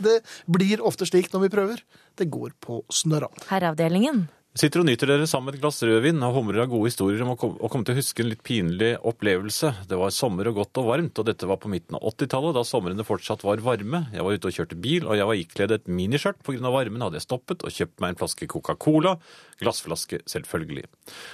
[0.00, 1.82] Det blir ofte slik når vi prøver.
[2.18, 3.30] Det går på snørra.
[3.50, 4.28] Herreavdelingen.
[4.58, 7.36] Sitter og nyter dere sammen et glass rødvin og humrer av gode historier om å
[7.38, 9.86] kom- komme til å huske en litt pinlig opplevelse.
[9.86, 12.64] Det var sommer og godt og varmt, og dette var på midten av 80-tallet, da
[12.66, 14.08] somrene fortsatt var varme.
[14.10, 16.42] Jeg var ute og kjørte bil, og jeg var ikledd et miniskjørt.
[16.50, 19.20] Av varmen hadde jeg stoppet og kjøpt meg en flaske Coca-Cola.
[19.60, 20.84] Glassflaske, selvfølgelig.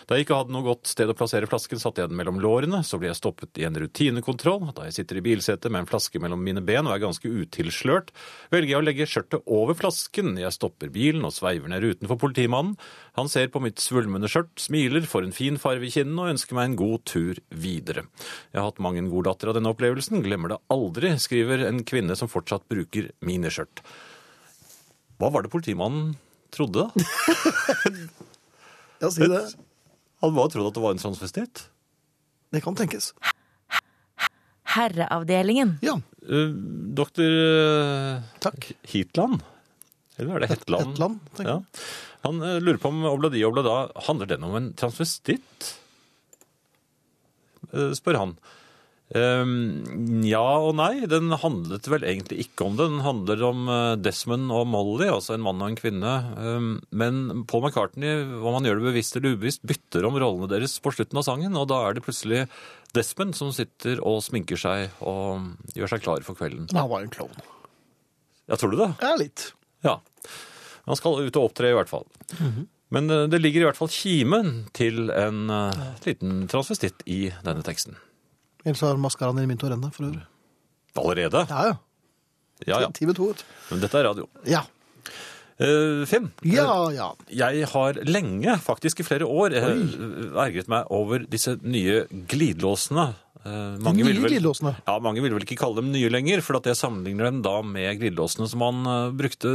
[0.06, 2.82] Da jeg ikke hadde noe godt sted å plassere flasken, satte jeg den mellom lårene.
[2.84, 4.74] Så ble jeg stoppet i en rutinekontroll.
[4.76, 8.12] Da jeg sitter i bilsetet med en flaske mellom mine ben og er ganske utilslørt,
[8.52, 10.36] velger jeg å legge skjørtet over flasken.
[10.36, 12.76] Jeg stopper bilen og sveiver ned ruten for politimannen.
[13.16, 16.56] Han ser på mitt svulmende skjørt, smiler, får en fin farve i kinnene og ønsker
[16.58, 18.04] meg en god tur videre.
[18.52, 21.80] Jeg har hatt mang en god datter av denne opplevelsen, glemmer det aldri, skriver en
[21.88, 23.80] kvinne som fortsatt bruker miniskjørt.
[25.16, 26.14] Hva var det politimannen
[26.54, 27.06] trodde, da?
[28.96, 29.42] Ja, si det.
[30.24, 31.66] Han bare trodde at det var en transvestitt.
[32.48, 33.10] Det kan tenkes.
[34.72, 35.74] Herreavdelingen.
[35.84, 36.50] Ja, Uh,
[36.96, 38.72] Doktor uh, takk.
[38.90, 39.44] Hitland?
[40.16, 40.94] Eller er det Hetland?
[40.94, 41.64] Hetland, tenker jeg.
[41.64, 41.86] Ja.
[42.26, 45.72] Han uh, lurer på om Obladi Oblada handler den om en transvestitt?
[47.72, 48.38] Uh, spør han.
[49.14, 51.06] Um, ja og nei.
[51.06, 52.88] Den handlet vel egentlig ikke om det.
[52.90, 56.14] Den handler om uh, Desmond og Molly, altså en mann og en kvinne.
[56.34, 60.78] Um, men Paul McCartney, om han gjør det bevisst eller ubevisst, bytter om rollene deres
[60.82, 62.46] på slutten av sangen, og da er det plutselig
[62.96, 66.66] Desmond som sitter og sminker seg og gjør seg klar for kvelden.
[66.72, 67.46] Men han var jo en klovn.
[68.46, 68.90] Ja, tror du det?
[69.02, 69.50] Ja, litt.
[69.84, 69.98] Ja.
[70.86, 72.06] Han skal ut og opptre i hvert fall.
[72.94, 77.64] Men eh, det ligger i hvert fall kimen til en uh, liten transvestitt i denne
[77.66, 77.98] teksten.
[78.64, 80.22] Ellers har maskaraen din begynt å renne for øvrig.
[80.96, 81.42] Allerede?
[81.50, 81.76] Ja, ja.
[82.64, 82.88] Ja, ja.
[82.94, 83.32] Time to.
[83.70, 84.30] Men dette er radio.
[84.48, 84.62] Ja.
[85.56, 87.10] Uh, Finn, Ja, ja.
[87.32, 89.70] jeg har lenge, faktisk i flere år, eh,
[90.36, 93.06] ergret meg over disse nye glidelåsene.
[93.46, 94.72] Eh, mange nye vil vel- glidelåsene?
[94.86, 97.60] Ja, mange vil vel ikke kalle dem nye lenger, for at jeg sammenligner dem da
[97.62, 99.52] med glidelåsene som man eh, brukte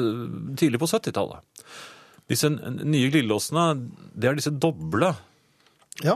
[0.55, 1.43] tidlig på 70-tallet.
[2.31, 3.65] Disse nye glidelåsene,
[4.15, 5.09] det er disse doble,
[6.05, 6.15] ja.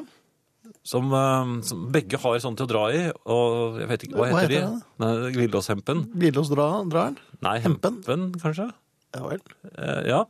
[0.88, 4.30] som, eh, som begge har sånn til å dra i, og jeg vet ikke, hva
[4.32, 5.34] Hva heter, heter de?
[5.36, 6.06] Glidelåshempen?
[6.16, 7.18] Glidelåsdraeren?
[7.44, 8.00] Nei, Hempen?
[8.06, 8.70] hempen, kanskje?
[9.16, 9.40] Ja vel.
[9.78, 10.24] Eh, ja.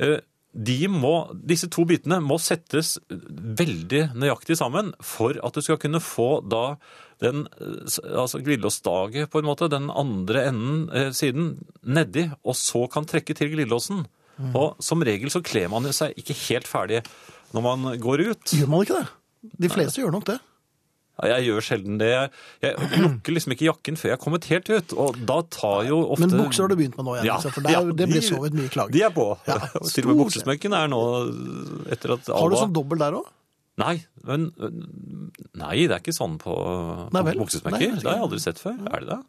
[0.00, 0.18] Eh,
[0.52, 6.42] må, disse to bitene må settes veldig nøyaktig sammen for at du skal kunne få
[6.44, 6.76] da
[7.22, 7.88] den eh,
[8.18, 13.34] altså glidelåsdaget på en måte, den andre enden, eh, siden, nedi, og så kan trekke
[13.34, 14.04] til glidelåsen.
[14.56, 17.02] Og som regel så kler man seg ikke helt ferdig
[17.52, 18.54] når man går ut.
[18.56, 19.52] Gjør man ikke det?
[19.60, 20.38] De fleste gjør nok det.
[21.22, 22.08] Jeg gjør sjelden det.
[22.64, 25.98] Jeg, lukker liksom ikke jakken før jeg er kommet helt ut, og da tar jo
[26.14, 26.24] ofte...
[26.24, 28.24] Men bukser har du begynt med nå igjen, Ja, for der, ja, det blir de-
[28.26, 28.94] så vidt mye klager.
[28.96, 29.26] De er på.
[29.46, 29.58] Ja,
[29.92, 31.02] Til og med buksesmøkken er nå
[31.92, 33.28] etter at Har du Alba sånn dobbel der òg?
[33.82, 33.94] Nei,
[34.28, 36.56] men Nei, det er ikke sånn på,
[37.12, 38.00] på buksesmekker.
[38.00, 38.80] Det har jeg aldri sett før.
[38.90, 39.20] Er det det?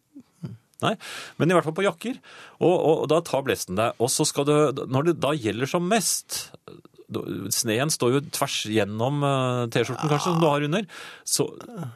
[0.83, 0.95] Nei,
[1.39, 2.17] men i hvert fall på jakker.
[2.59, 3.95] Og, og, da tar blesten deg.
[4.03, 6.49] Og så skal du når det da gjelder som mest
[7.53, 10.87] Sneen står jo tvers gjennom eh, T-skjorten kanskje, som du har under.
[11.27, 11.45] Så,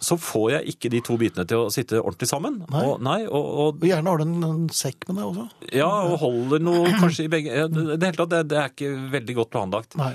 [0.04, 2.60] så får jeg ikke de to bitene til å sitte ordentlig sammen.
[2.74, 2.84] Nei.
[2.88, 5.48] Og, nei, og, og Og gjerne har du en, en sekk med deg også.
[5.80, 8.94] ja, og holder noe kanskje i begge Det, det, hele tatt, det, det er ikke
[9.18, 9.98] veldig godt planlagt.
[10.00, 10.14] Nei.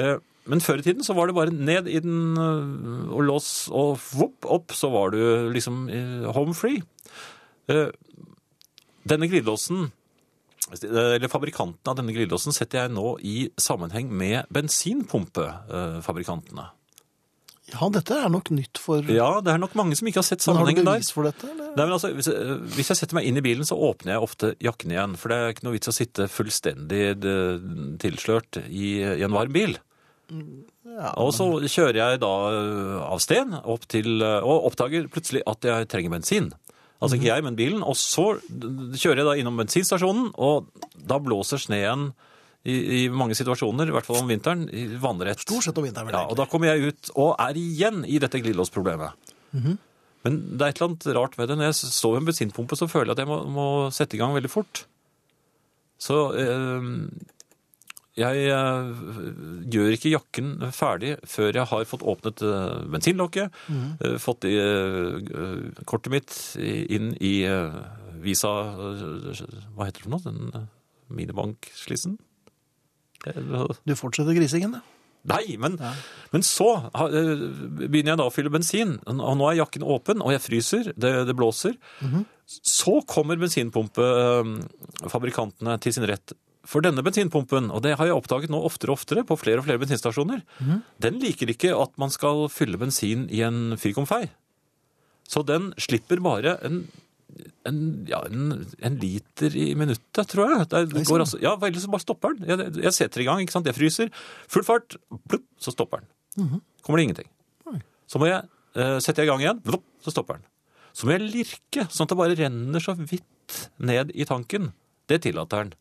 [0.00, 0.16] Eh,
[0.52, 3.94] Men før i tiden så var det bare ned i den eh, og lås, og
[4.12, 5.20] vopp, opp, så var du
[5.54, 6.82] liksom eh, home free.
[9.04, 9.86] Denne glidelåsen,
[10.72, 16.66] eller fabrikanten av denne glidelåsen, setter jeg nå i sammenheng med bensinpumpefabrikantene.
[17.72, 20.44] Ja, dette er nok nytt for Ja, det er nok mange som ikke har sett
[20.46, 20.98] Men Har du sammenhengen der.
[21.00, 21.46] bevis for dette?
[21.48, 21.70] Eller?
[21.72, 24.20] Nei, men altså, hvis, jeg- hvis jeg setter meg inn i bilen, så åpner jeg
[24.26, 25.16] ofte jakken igjen.
[25.16, 27.56] For det er ikke noe vits å sitte fullstendig eh,
[28.04, 29.78] tilslørt i, i en varm bil.
[30.84, 35.40] Ja, Og så kjører jeg da eh, av sted opp til, eh, og oppdager plutselig
[35.48, 36.52] at jeg trenger bensin.
[37.02, 37.82] Altså ikke jeg, men bilen.
[37.84, 42.12] Og så kjører jeg da innom bensinstasjonen, og da blåser sneen
[42.64, 45.42] i, i mange situasjoner, i hvert fall om vinteren, i vannrett.
[45.44, 48.20] Stort sett om vinteren, vel Ja, og da kommer jeg ut og er igjen i
[48.22, 49.20] dette glidelåsproblemet.
[50.24, 51.58] Men det er et eller annet rart med det.
[51.60, 54.22] Når jeg står ved en bensinpumpe, så føler jeg at jeg må, må sette i
[54.22, 54.86] gang veldig fort.
[56.00, 56.88] Så eh,
[58.14, 58.90] jeg eh,
[59.74, 64.54] gjør ikke jakken ferdig før jeg har fått åpnet eh, bensinlokket, eh, fått i,
[65.88, 66.30] kortet mitt
[66.62, 67.42] inn i
[68.24, 68.52] Visa
[69.74, 70.24] Hva heter det for noe?
[70.24, 70.38] Den
[71.14, 72.14] minibankslissen?
[73.24, 74.80] Du fortsetter grisingen, da.
[75.24, 75.78] Nei, men,
[76.34, 80.44] men så begynner jeg da å fylle bensin, og nå er jakken åpen, og jeg
[80.44, 81.72] fryser, det, det blåser.
[82.44, 86.36] Så kommer bensinpumpefabrikantene til sin rett.
[86.68, 89.66] For denne bensinpumpen, og det har jeg oppdaget nå oftere og oftere på flere og
[89.66, 90.40] flere bensinstasjoner,
[91.04, 94.26] den liker ikke at man skal fylle bensin i en fyrkomfei.
[95.28, 96.84] Så den slipper bare en
[97.64, 100.66] en, ja, en, en liter i minuttet, tror jeg.
[100.70, 101.22] Det, går sånn.
[101.24, 102.48] altså, ja, ellers så bare stopper den.
[102.50, 103.68] Jeg, jeg setter i gang, ikke sant?
[103.68, 104.10] Jeg fryser.
[104.52, 104.98] Full fart,
[105.30, 106.10] plupp, så stopper den.
[106.84, 107.30] Kommer det ingenting.
[108.10, 108.42] Så må jeg
[108.76, 110.46] eh, jeg i gang igjen, plupp, så stopper den.
[110.94, 114.70] Så må jeg lirke, sånn at det bare renner så vidt ned i tanken.
[115.10, 115.74] Det tillater den.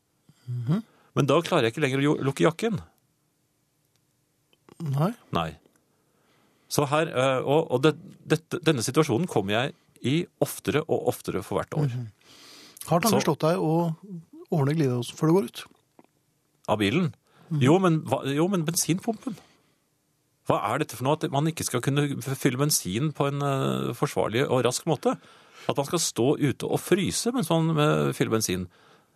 [1.13, 2.79] Men da klarer jeg ikke lenger å lukke jakken.
[4.83, 5.11] Nei.
[5.35, 5.49] Nei.
[6.73, 7.93] Så her, eh, og, og det,
[8.25, 11.91] dette, denne situasjonen kommer jeg i oftere og oftere for hvert år.
[12.89, 13.93] Har tanken slått deg å
[14.53, 15.63] ordne glidelåsen før du går ut?
[16.73, 17.11] Av bilen?
[17.61, 18.01] Jo, men,
[18.33, 19.35] jo, men bensinpumpen.
[20.49, 21.15] Hva er dette for noe?
[21.15, 25.15] At man ikke skal kunne fylle bensin på en eh, forsvarlig og rask måte?
[25.69, 28.65] At man skal stå ute og fryse mens man eh, fyller bensin?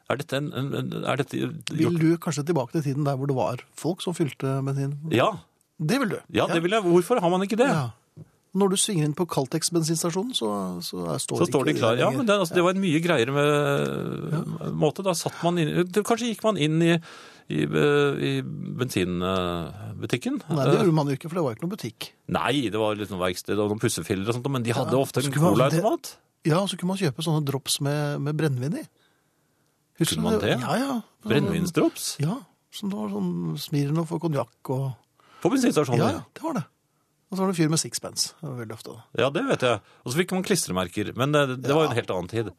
[0.08, 1.36] Er dette en, en, er dette,
[1.76, 4.93] Vil du kanskje tilbake til tiden der hvor det var folk som fylte bensin?
[5.12, 5.34] Ja,
[5.78, 6.20] Det vil du?
[6.34, 6.82] ja, det vil jeg.
[6.88, 7.67] Hvorfor har man ikke det?
[7.67, 7.89] Ja.
[8.58, 10.48] Når du svinger inn på Caltex bensinstasjonen, så,
[10.82, 11.98] så står, Så står de klar.
[12.00, 15.04] Ja, men det, altså, det var en mye greiere med, måte.
[15.06, 16.96] Da satt man inn Kanskje gikk man inn i,
[17.54, 18.32] i, i
[19.28, 20.39] bensinbutikken.
[20.50, 22.10] Nei, det gjorde man jo ikke, for det var ikke noen butikk.
[22.34, 25.04] Nei, det var litt noe verksted og noen pussefiller og sånt, men de hadde Ja,
[25.04, 26.15] ofte en colaautomat.
[26.48, 28.86] Ja, og så kunne man kjøpe sånne drops med, med brennevin i.
[29.97, 30.55] Husker man det?
[30.62, 30.95] Ja, ja.
[31.27, 32.39] Brennevinsdrops Ja,
[32.73, 34.88] som det var sånn Smirnoff og konjakk og
[35.41, 36.01] på bensinstasjonen?
[36.01, 36.63] Ja, det var det.
[37.27, 38.31] Og så var det en fyr med sixpence.
[38.39, 38.95] Det var veldig ofte.
[39.19, 39.83] Ja, det vet jeg.
[40.03, 41.12] Og så fikk man klistremerker.
[41.19, 42.51] Men det, det var jo en helt annen tid.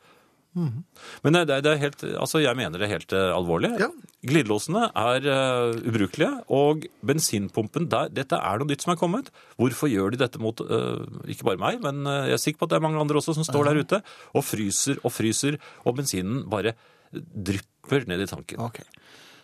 [1.23, 3.71] Men det, det er helt, altså jeg mener det er helt eh, alvorlig.
[3.79, 3.89] Ja.
[4.27, 9.31] Glidelåsene er uh, ubrukelige, og bensinpumpen der, Dette er noe nytt som er kommet.
[9.61, 12.75] Hvorfor gjør de dette mot uh, ikke bare meg, men jeg er sikker på at
[12.75, 16.43] det er mange andre også som står der ute og fryser og fryser, og bensinen
[16.51, 16.75] bare
[17.13, 18.61] drypper ned i tanken.
[18.61, 18.85] Okay.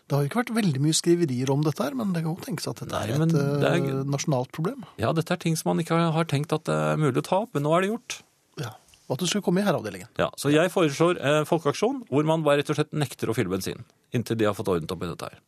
[0.04, 2.66] Det har ikke vært veldig mye skriverier om dette her, men det kan jo tenkes
[2.68, 4.84] at dette Nei, er et det er- eh, nasjonalt problem.
[5.00, 7.36] Ja, dette er ting som man ikke har- tenkt at det er mulig å ta
[7.42, 8.22] opp, men nå er det gjort.
[8.58, 8.70] Ja.
[9.08, 10.08] Og at det skulle komme i herreavdelingen.
[10.18, 13.48] Ja, Så jeg foreslår eh, folkeaksjon hvor man bare rett og slett nekter å fylle
[13.48, 13.84] bensin.
[14.12, 15.38] Inntil de har fått ordnet opp i dette her.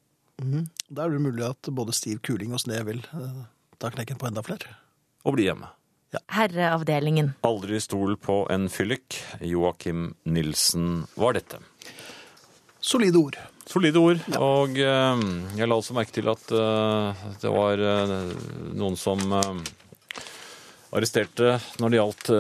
[0.93, 3.45] Da er det mulig at både Stiv Kuling og Sne vil eh,
[3.79, 4.67] ta knekken på enda flere.
[5.25, 5.69] Og bli hjemme.
[6.31, 7.35] Herreavdelingen.
[7.45, 9.19] Aldri stol på en fyllik.
[9.41, 11.59] Joakim Nilsen var dette.
[12.87, 13.37] Solide ord.
[13.67, 14.21] Solide ord.
[14.39, 15.25] Og eh,
[15.59, 18.15] jeg la også merke til at eh, det var eh,
[18.79, 19.25] noen som
[20.95, 22.31] arresterte når det gjaldt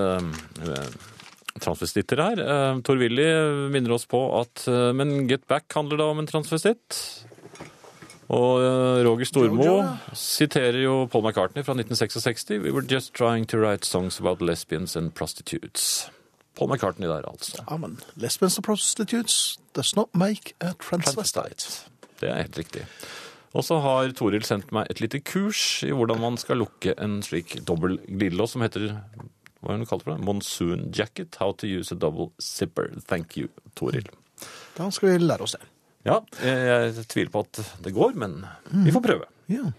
[1.64, 2.42] transvestitter her.
[2.46, 3.26] Eh, Tor Willy
[3.74, 7.00] minner oss på at Men Get Back handler da om en transvestitt.
[8.26, 8.58] Og
[9.06, 9.82] Roger Stormo ja.
[10.18, 12.58] siterer jo Paul McCartney fra 1966.
[12.62, 16.08] We were just trying to write songs about lesbians and prostitutes.
[16.56, 17.60] Paul McCartney der, altså.
[17.62, 21.86] Ja, men lesbians and prostitutes does not make a transvestite.
[22.20, 22.86] Det er helt riktig.
[23.56, 27.20] Og så har Toril sendt meg et lite kurs i hvordan man skal lukke en
[27.24, 28.90] slik dobbel glidelås som heter
[29.64, 30.20] hva er du kalte det?
[30.22, 31.38] Monsoon jacket.
[31.40, 32.92] How to use a double zipper.
[33.08, 34.06] Thank you, Toril.
[34.76, 35.64] Da skal vi lære oss det.
[36.06, 38.36] Ja, jeg, jeg tviler på at det går, men
[38.84, 39.26] vi får prøve.
[39.50, 39.72] Ja,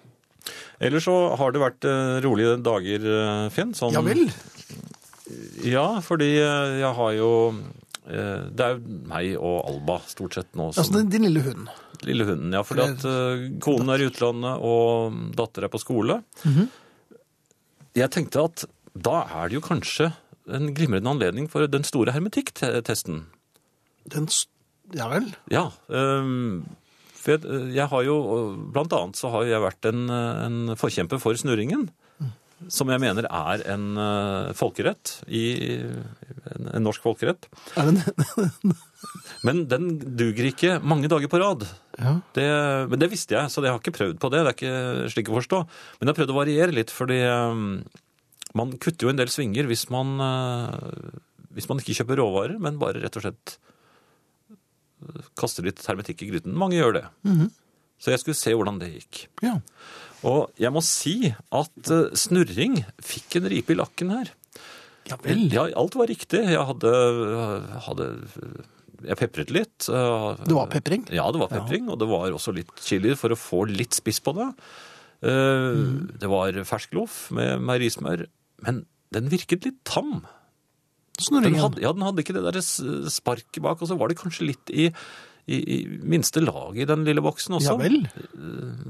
[0.79, 3.73] Ellers så har det vært eh, rolige dager, eh, Finn.
[3.77, 4.27] Sånn, ja vel.
[5.67, 7.31] Ja, fordi eh, jeg har jo
[8.07, 11.43] eh, Det er jo meg og Alba stort sett nå som Altså din, din lille
[11.45, 11.71] hund.
[12.07, 12.63] Lille hunden, ja.
[12.67, 16.21] Fordi at eh, konen er i utlandet, og datter er på skole.
[17.97, 20.11] Jeg tenkte at da er det jo kanskje
[20.53, 23.25] en glimrende anledning for den store hermetikktesten.
[24.07, 24.29] Den,
[24.95, 25.27] ja vel.
[25.51, 25.65] Ja.
[25.91, 26.63] Um,
[27.17, 28.15] for jeg, jeg har jo
[28.71, 31.89] Blant annet så har jeg vært en, en forkjemper for snurringen.
[32.73, 35.17] Som jeg mener er en eh, folkerett.
[35.27, 35.43] I,
[36.53, 37.47] en, en norsk folkerett.
[37.80, 38.73] Er det
[39.47, 41.67] Men den duger ikke mange dager på rad.
[41.99, 42.17] ja.
[42.36, 42.47] Det,
[42.91, 44.41] men det visste jeg, så jeg har ikke prøvd på det.
[44.43, 45.62] Det er ikke slik å forstå.
[45.99, 47.69] Men jeg har prøvd å variere litt, fordi um,
[48.58, 51.13] man kutter jo en del svinger hvis man, uh,
[51.56, 53.58] hvis man ikke kjøper råvarer, men bare rett og slett
[55.38, 56.56] kaster litt hermetikk i gryten.
[56.58, 57.06] Mange gjør det.
[58.01, 59.27] Så jeg skulle se hvordan det gikk.
[59.45, 59.58] ja.
[60.25, 64.32] Og jeg må si at uh, snurring fikk en ripe i lakken her.
[65.08, 65.45] Ja vel.
[65.53, 66.41] Ja, alt var riktig.
[66.51, 66.91] Jeg hadde,
[67.86, 68.08] hadde
[69.08, 69.88] Jeg pepret litt.
[69.93, 71.06] uh, Det var pepring?
[71.13, 74.19] ja, det var pepring, og det var også litt chili for å få litt spiss
[74.25, 74.49] på det.
[75.21, 75.77] Eh,
[76.21, 78.25] Det var ferskloff med meierismør,
[78.65, 80.25] men den virket litt tam.
[81.17, 81.62] Den Snurringen.
[81.63, 84.69] hadde, ja, den hadde ikke det der sparket bak, og så var det kanskje litt
[84.69, 84.91] i,
[85.47, 87.73] i, i minste laget i den lille boksen også.
[87.73, 88.01] Ja vel.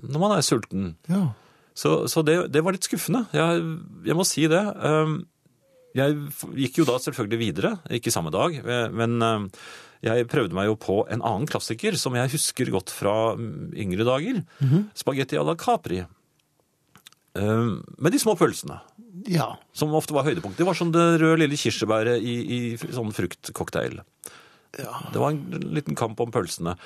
[0.03, 0.95] Når man er sulten.
[1.09, 1.27] Ja.
[1.77, 3.27] Så, så det, det var litt skuffende.
[3.37, 3.65] Jeg,
[4.09, 4.63] jeg må si det.
[4.81, 5.19] Um,
[5.97, 6.13] Jeg
[6.57, 9.45] gikk jo da selvfølgelig videre, ikke samme dag, eh, men um,
[10.05, 14.05] jeg prøvde meg jo på en annen klassiker som jeg husker godt fra mm, yngre
[14.05, 14.43] dager.
[14.99, 16.03] Spagetti à la Capri.
[17.37, 17.65] Eh,
[17.97, 18.77] Med de små pølsene,
[19.27, 19.55] Ja.
[19.73, 20.57] som ofte var høydepunkt.
[20.59, 23.99] Det var som det røde lille kirsebæret i, i sånn fruktcocktail.
[24.79, 24.95] Ja.
[25.13, 26.77] Det var en liten kamp om pølsene.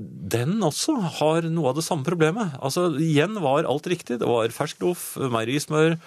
[0.00, 2.54] Den også har noe av det samme problemet.
[2.64, 4.16] Altså, igjen var alt riktig.
[4.22, 5.98] Det var fersk loff, meierismør,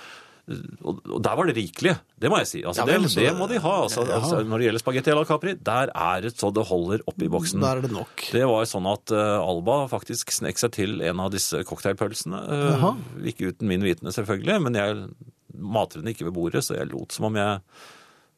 [0.84, 1.94] og der var det rikelig.
[2.20, 2.64] Det må jeg si.
[2.68, 3.76] Altså, Ja vel, det, så- det må de ha.
[3.86, 4.18] Altså, Ja.
[4.20, 7.30] altså, når det gjelder spagetti à la Capri, der er det så det holder oppi
[7.30, 7.62] boksen.
[7.62, 8.26] Der er det nok.
[8.32, 12.42] Det var sånn at uh, Alba faktisk snek seg til en av disse cocktailpølsene.
[12.50, 15.08] Uh, ikke uten min vitende, selvfølgelig, men jeg
[15.54, 17.62] mater den ikke ved bordet, så jeg lot som om jeg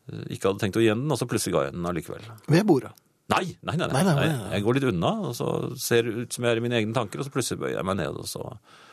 [0.06, 2.30] ikke hadde tenkt å gi den, og så plutselig ga jeg den allikevel.
[2.52, 2.94] Ved bordet.
[3.34, 4.50] Nei, nei, nei, nei, Nei, nei.
[4.54, 5.48] Jeg går litt unna, og så
[5.82, 7.88] ser det ut som jeg er i mine egne tanker, og så plutselig bøyer jeg
[7.90, 8.44] meg ned, og så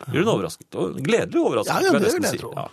[0.07, 0.71] blir hun overrasket.
[0.81, 2.53] Og gledelig overrasket, Ja, ja, det jeg vil jeg tro.
[2.57, 2.69] Ja.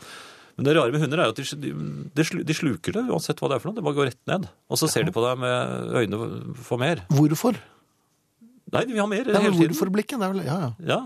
[0.59, 1.73] Men det rare med hunder er at de,
[2.15, 3.79] de, sluker det, uansett hva det er for noe.
[3.79, 4.47] Det bare går rett ned.
[4.67, 7.05] Og så ser de på deg med øynene for mer.
[7.15, 7.59] Hvorfor?
[8.69, 9.55] Nei, de vil ha mer hele tiden.
[9.61, 10.19] hvorfor blikket?
[10.19, 10.71] Det vel, ja, ja.
[10.83, 10.99] Ja.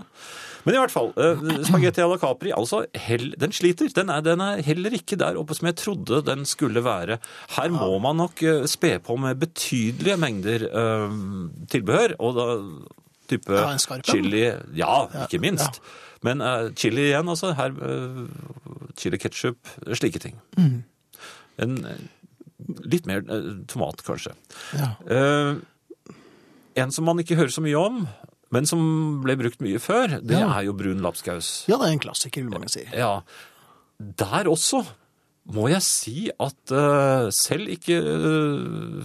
[0.64, 3.90] Men i hvert fall, eh, spagetti à la Capri, altså, hell, den sliter.
[3.94, 7.18] Den er, den er heller ikke der oppe som jeg trodde den skulle være.
[7.56, 11.18] Her må man nok eh, spe på med betydelige mengder eh,
[11.72, 12.48] tilbehør, og da
[13.28, 14.44] type Ja, chili,
[14.76, 15.80] ja, ikke minst.
[16.24, 18.24] Men uh, chili igjen, altså, her, uh,
[18.96, 20.36] chili ketchup, slike ting.
[20.56, 20.82] Mm.
[21.64, 21.78] En,
[22.88, 24.32] litt mer uh, tomat, kanskje.
[24.80, 24.94] ja.
[26.74, 28.00] En som man ikke hører så mye om,
[28.54, 28.80] men som
[29.24, 30.48] ble brukt mye før, det Ja.
[30.58, 31.64] er jo brun lapskaus.
[31.70, 32.84] Ja, det er en klassiker, vil mange si.
[32.94, 33.16] Ja,
[34.00, 34.84] der også
[35.44, 39.02] må jeg si at uh, selv ikke uh,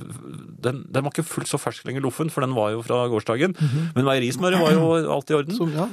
[0.64, 3.58] den, den var ikke fullt så fersk lenger, loffen, for den var jo fra gårsdagen.
[3.98, 4.86] Men meierismøret var jo
[5.18, 5.58] alt i orden.
[5.58, 5.90] Som, ja.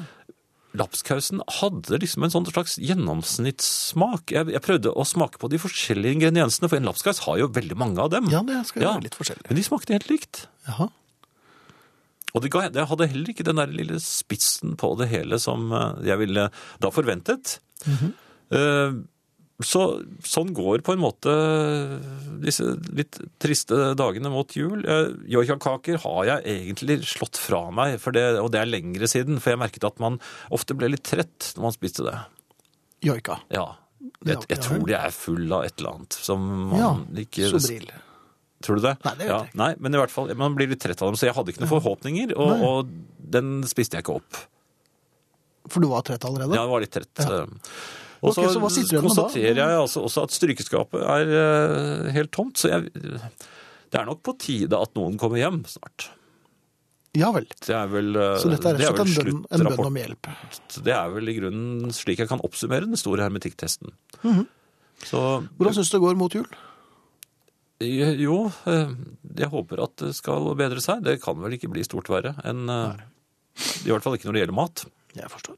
[0.76, 4.30] Lapskausen hadde liksom en sånn slags gjennomsnittssmak.
[4.34, 7.78] Jeg, jeg prøvde å smake på de forskjellige ingrediensene, for en lapskaus har jo veldig
[7.80, 8.28] mange av dem.
[8.32, 8.94] ja, det skal jo Ja.
[8.98, 9.46] være litt forskjellig.
[9.48, 10.46] Men de smakte helt likt.
[10.68, 10.90] Jaha.
[12.36, 15.70] Og det, ga, det hadde heller ikke den der lille spissen på det hele som
[15.72, 16.48] eh, jeg ville
[16.84, 17.56] da forventet.
[18.52, 18.96] Eh,
[19.64, 19.82] Så
[20.28, 21.32] sånn går på en måte
[22.42, 24.82] disse litt triste dagene mot jul.
[24.84, 29.40] Eh, Joikakaker har jeg egentlig slått fra meg, for det, og det er lengre siden.
[29.40, 30.18] For jeg merket at man
[30.52, 32.18] ofte ble litt trett når man spiste det.
[33.08, 33.38] Joika.
[33.48, 33.64] Ja.
[34.26, 36.90] Jeg, jeg tror de er full av et eller annet som man Ja,
[37.24, 37.88] ikke Sobril.
[38.64, 38.94] Tror du det?
[39.04, 39.60] Nei, det ja, jeg ikke.
[39.60, 41.64] Nei, men i hvert fall, man blir litt trett av dem, så jeg hadde ikke
[41.64, 42.92] noen forhåpninger, og, og
[43.36, 44.40] den spiste jeg ikke opp.
[45.68, 46.56] For du var trett allerede?
[46.56, 47.24] Ja, jeg var litt trett.
[47.26, 47.44] Ja.
[48.24, 52.88] Og Ok, så konstaterer jeg altså også at strykeskapet er eh, helt tomt, så jeg,
[52.96, 56.08] det er nok på tide at noen kommer hjem snart.
[57.16, 57.46] Ja vel.
[57.48, 60.30] Det er vel, eh, Så dette er rett og slett en en bønn om hjelp.
[60.84, 63.92] Det er vel i grunnen slik jeg kan oppsummere den store hermetikktesten.
[64.22, 64.46] Mm -hmm.
[65.56, 66.48] Hvordan syns du det går mot jul?
[67.84, 68.92] Eh, jo, eh,
[69.36, 71.04] jeg håper at det skal bedre seg.
[71.06, 73.06] Det kan vel ikke bli stort verre enn eh,
[73.86, 74.84] I hvert fall ikke når det gjelder mat.
[75.16, 75.56] Jeg forstår.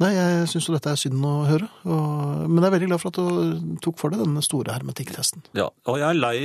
[0.00, 1.66] Nei, jeg syns jo dette er synd å høre.
[1.84, 5.44] Og, men jeg er veldig glad for at du tok for deg denne store hermetikktesten.
[5.58, 6.36] Ja, og jeg er lei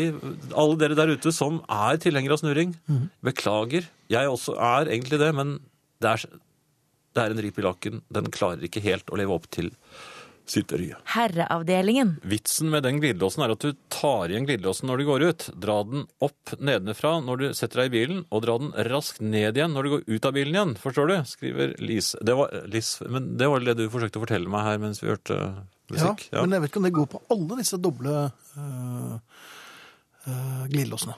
[0.60, 2.74] alle dere der ute som er tilhengere av snurring.
[2.90, 3.06] Mhm.
[3.30, 3.88] Beklager.
[4.12, 5.56] Jeg også er egentlig det, men
[6.04, 6.26] det er,
[7.16, 8.04] det er en rip i lakken.
[8.12, 9.72] Den klarer ikke helt å leve opp til
[10.50, 10.94] sitt i.
[11.14, 12.18] Herreavdelingen.
[12.28, 15.46] Vitsen med den glidelåsen er at du tar igjen glidelåsen når du går ut.
[15.64, 19.58] Dra den opp nedenfra når du setter deg i bilen, og dra den raskt ned
[19.58, 20.74] igjen når du går ut av bilen igjen.
[20.84, 21.16] Forstår du?
[21.30, 22.20] Skriver Lise.
[22.22, 25.12] Det var, Lise, men det var det du forsøkte å fortelle meg her mens vi
[25.12, 25.40] hørte
[25.92, 26.28] musikk.
[26.32, 29.14] Ja, Men jeg vet ikke om det går på alle disse doble øh,
[30.28, 31.16] øh, glidelåsene.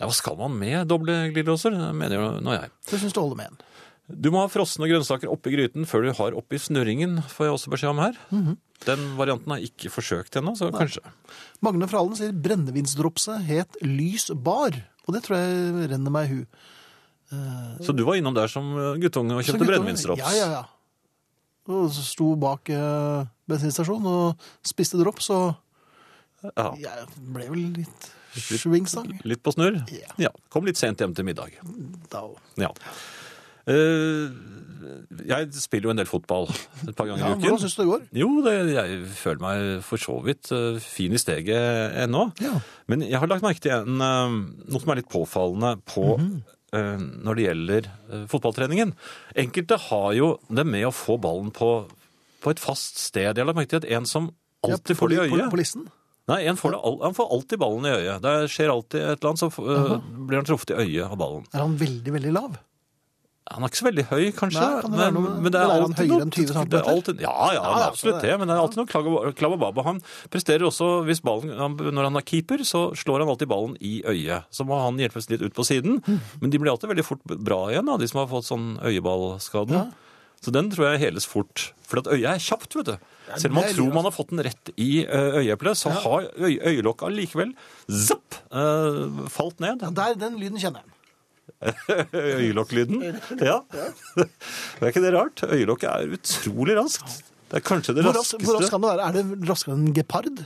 [0.00, 2.72] Ja, hva skal man med doble glidelåser, mener jo nå jeg.
[2.88, 3.60] Det syns du holder med en.
[4.08, 7.72] Du må ha frosne grønnsaker oppi gryten før du har oppi snurringen, får jeg også
[7.72, 8.18] beskjed om her.
[8.34, 8.56] Mhm.
[8.82, 11.04] Den varianten har jeg ikke forsøkt ennå, så kanskje.
[11.62, 14.74] Magne Fralen sier brennevinsdropset het Lys bar.
[15.06, 16.40] Og det tror jeg renner meg i hu.
[17.80, 20.20] Så du var innom der som guttunge og kjøpte brennevinsdrops?
[20.20, 20.64] Ja, ja, ja.
[21.70, 25.54] Og sto bak uh, bensinstasjonen og spiste drops, og
[26.56, 26.72] Ja.
[26.74, 29.12] jeg ble vel litt svingsang.
[29.24, 29.78] Litt på snurr?
[30.18, 30.30] Ja.
[30.50, 31.54] Kom litt sent hjem til middag.
[32.10, 32.26] Da.
[32.58, 32.72] Ja.
[33.70, 34.32] Eh,
[35.28, 37.60] jeg spiller jo en del fotball et par ganger i hvordan uken.
[37.62, 38.06] syns du det går?
[38.22, 42.26] Jo, det, jeg føler meg for så vidt eh, fin i steget ennå.
[42.42, 42.56] Ja.
[42.90, 46.26] Men jeg har lagt merke til en, eh, noe som er litt påfallende på, mm
[46.26, 47.22] -hmm.
[47.24, 47.90] når det gjelder
[48.28, 48.94] fotballtreningen.
[49.36, 51.86] Enkelte har jo det med å få ballen på,
[52.40, 53.36] på et fast sted.
[53.36, 54.30] Jeg har lagt merke til at en som
[54.62, 55.88] alltid Ja, får det i øyet på listen?
[56.30, 58.22] Nei, en får det, han får alltid ballen i øyet.
[58.22, 61.46] Det skjer alltid et eller annet, så uh, blir han truffet i øyet av ballen.
[61.52, 62.60] Er han veldig, veldig lav?
[63.50, 64.60] Han er ikke så veldig høy, kanskje.
[64.62, 66.88] Nei, kan det være noe men det er han alltid noe- enn 20 det er
[66.92, 68.38] alltid- Ja, ja, Ja, absolutt det-.
[68.38, 69.82] Men det er alltid noe klabb.
[69.84, 71.50] Han presterer også, hvis ballen,
[71.92, 74.44] når han er keeper, så slår han alltid ballen i øyet.
[74.50, 75.98] Så må han hjelpes litt ut på siden.
[76.40, 79.70] Men de blir alltid veldig fort bra igjen, da, de som har fått sånn øyeballskade.
[79.72, 79.86] Ja.
[80.40, 81.72] Så den tror jeg heles fort.
[81.86, 82.96] For at øyet er kjapt, vet du.
[83.36, 86.58] Selv om man tror man har fått den rett i ø, øyeeplet, så har øy
[86.62, 87.52] øyelokket allikevel
[87.90, 89.78] zapp, eh, falt ned.
[89.94, 90.90] Der, den lyden kjenner jeg.
[92.12, 93.02] Øyelokklyden.
[93.38, 93.60] Ja.
[94.16, 94.26] Det
[94.80, 95.44] er ikke det rart?
[95.46, 97.22] Øyelokket er utrolig raskt.
[97.52, 99.08] Det er kanskje det Hvor raskt hvor raskt kan det være?
[99.08, 100.44] Er det raskere enn en gepard?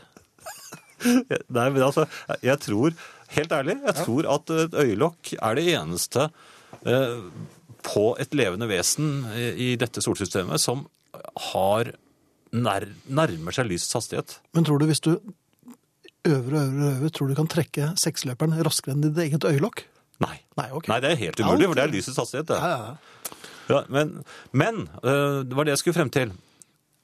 [1.07, 2.07] Nei, men altså,
[2.43, 2.97] jeg tror,
[3.37, 6.29] helt ærlig, jeg tror at et øyelokk er det eneste
[6.89, 7.21] eh,
[7.87, 10.87] på et levende vesen i, i dette solsystemet som
[11.53, 11.93] har
[12.57, 14.39] nær, nærmer seg lysets hastighet.
[14.57, 15.13] Men tror du hvis du
[16.27, 19.85] øver og øver og øver, tror du kan trekke seksløperen raskere enn ditt eget øyelokk?
[20.25, 20.39] Nei.
[20.57, 20.89] Nei, okay.
[20.95, 22.49] Nei, det er helt umulig, for det er lysets hastighet.
[22.49, 22.57] Det.
[22.63, 22.97] Ja, ja, ja.
[23.67, 24.13] Ja, men
[24.55, 26.31] men øh, det var det jeg skulle frem til.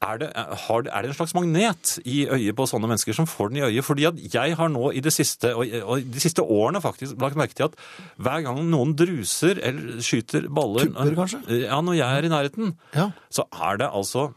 [0.03, 3.53] Er det, har, er det en slags magnet i øyet på sånne mennesker som får
[3.53, 3.85] den i øyet?
[3.87, 7.39] Fordi at jeg har nå i det siste, og, og de siste årene faktisk, lagt
[7.39, 7.77] merke til at
[8.19, 11.43] hver gang noen druser eller skyter baller Tupper, kanskje?
[11.69, 13.11] Ja, når jeg er i nærheten, Ja.
[13.31, 14.33] så er det altså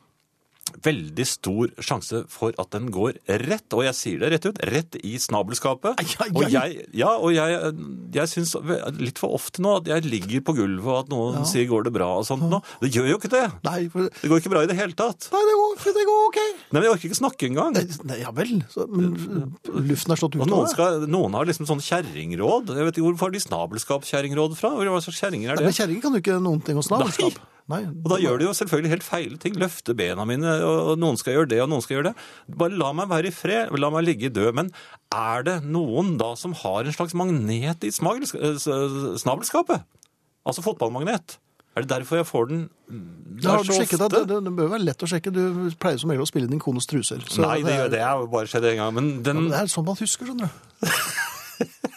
[0.85, 4.97] veldig stor sjanse for at den går rett, og jeg sier det rett ut, rett
[5.01, 5.97] i snabelskapet.
[5.99, 6.31] Ai, ai, ai.
[6.35, 7.73] Og jeg, ja, og jeg,
[8.15, 8.53] jeg syns
[9.01, 11.93] litt for ofte nå at jeg ligger på gulvet og at noen sier 'går det
[11.97, 12.61] bra' og sånt nå.
[12.81, 13.43] Det gjør jo ikke det.
[13.65, 15.29] Nei, for, Det går ikke bra i det hele tatt.
[15.33, 16.39] nei det, går, det går ok.
[16.45, 17.73] Nei, men Jeg orker ikke snakke engang.
[18.05, 19.15] Nei, ja vel, så, men
[19.65, 20.73] luften er slått ut Og av det.
[20.75, 22.69] skal, noen har liksom sånn kjerringråd.
[22.75, 24.73] Jeg vet ikke Hvor får de snabelskapskjerringråd fra?
[24.77, 25.65] Hva slags kjerringer er det?
[25.65, 27.35] Men Kjerringer kan jo ikke noen ting om snabelskap.
[27.39, 27.51] Nei.
[27.65, 29.55] Og da gjør de jo selvfølgelig helt feile ting.
[29.57, 32.25] Løfte bena mine, og noen skal gjøre det, og noen skal gjøre det.
[32.59, 34.51] Bare la meg være i fred, la meg ligge død.
[34.59, 34.69] Men
[35.09, 39.81] er det noen da som har en slags magnet i snabelskapet?
[40.45, 41.39] Altså fotballmagnet.
[41.75, 42.59] Er det derfor jeg får den
[43.43, 44.21] har der så ofte?
[44.29, 45.33] det, det bør være lett å sjekke.
[45.33, 47.25] Du pleier som regel å spille din kones truser.
[47.43, 48.95] Nei, det, det er jo bare skjedd en gang.
[48.95, 50.55] Men, den, det er sånn man husker, skjønner du.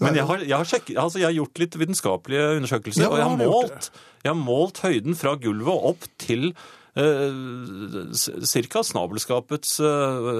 [0.00, 3.20] men jeg, har, jeg, har sjekket, altså jeg har gjort litt vitenskapelige undersøkelser, Ja, og
[3.20, 3.88] jeg har, målt,
[4.24, 6.52] jeg har målt høyden fra gulvet opp til
[6.98, 8.14] eh,
[8.48, 10.30] cirka snabelskapets uh,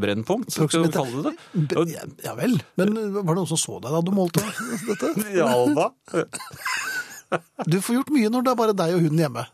[0.00, 1.34] brennpunkt, skal vi kalle det
[1.74, 1.84] det.
[1.92, 4.44] Ja, ja vel, men var det noen som så deg da du målte
[4.88, 5.14] dette?
[5.40, 5.92] Ja da.
[7.68, 9.44] Du får gjort mye når det er bare deg og hunden hjemme.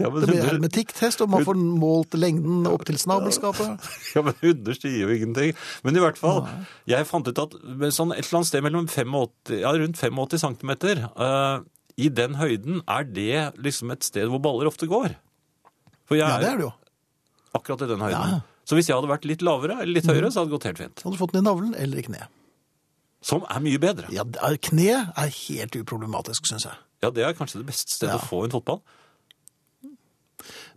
[0.00, 3.88] Ja, men Det blir hermetikktest, og man får målt lengden opp til snabelskapet.
[4.14, 5.52] ja, men hunder sier jo ingenting.
[5.84, 6.46] Men i hvert fall,
[6.88, 7.56] jeg fant ut at
[7.92, 10.74] sånn et eller annet sted mellom 85, ja, rundt 85 cm,
[11.20, 11.60] uh,
[11.98, 15.18] i den høyden er det liksom et sted hvor baller ofte går.
[16.08, 16.72] For jeg Ja, det er det jo.
[17.58, 18.38] akkurat i den høyden.
[18.38, 18.40] Ja.
[18.68, 20.80] Så hvis jeg hadde vært litt lavere eller litt høyere, så hadde det gått helt
[20.80, 21.04] fint.
[21.04, 22.26] Hadde du fått den i navlen eller i kne?
[23.24, 24.08] Som er mye bedre.
[24.14, 24.24] Ja,
[24.62, 26.76] kne er helt uproblematisk, syns jeg.
[27.04, 28.20] Ja, det er kanskje det beste stedet Ja.
[28.22, 28.80] å få en fotball.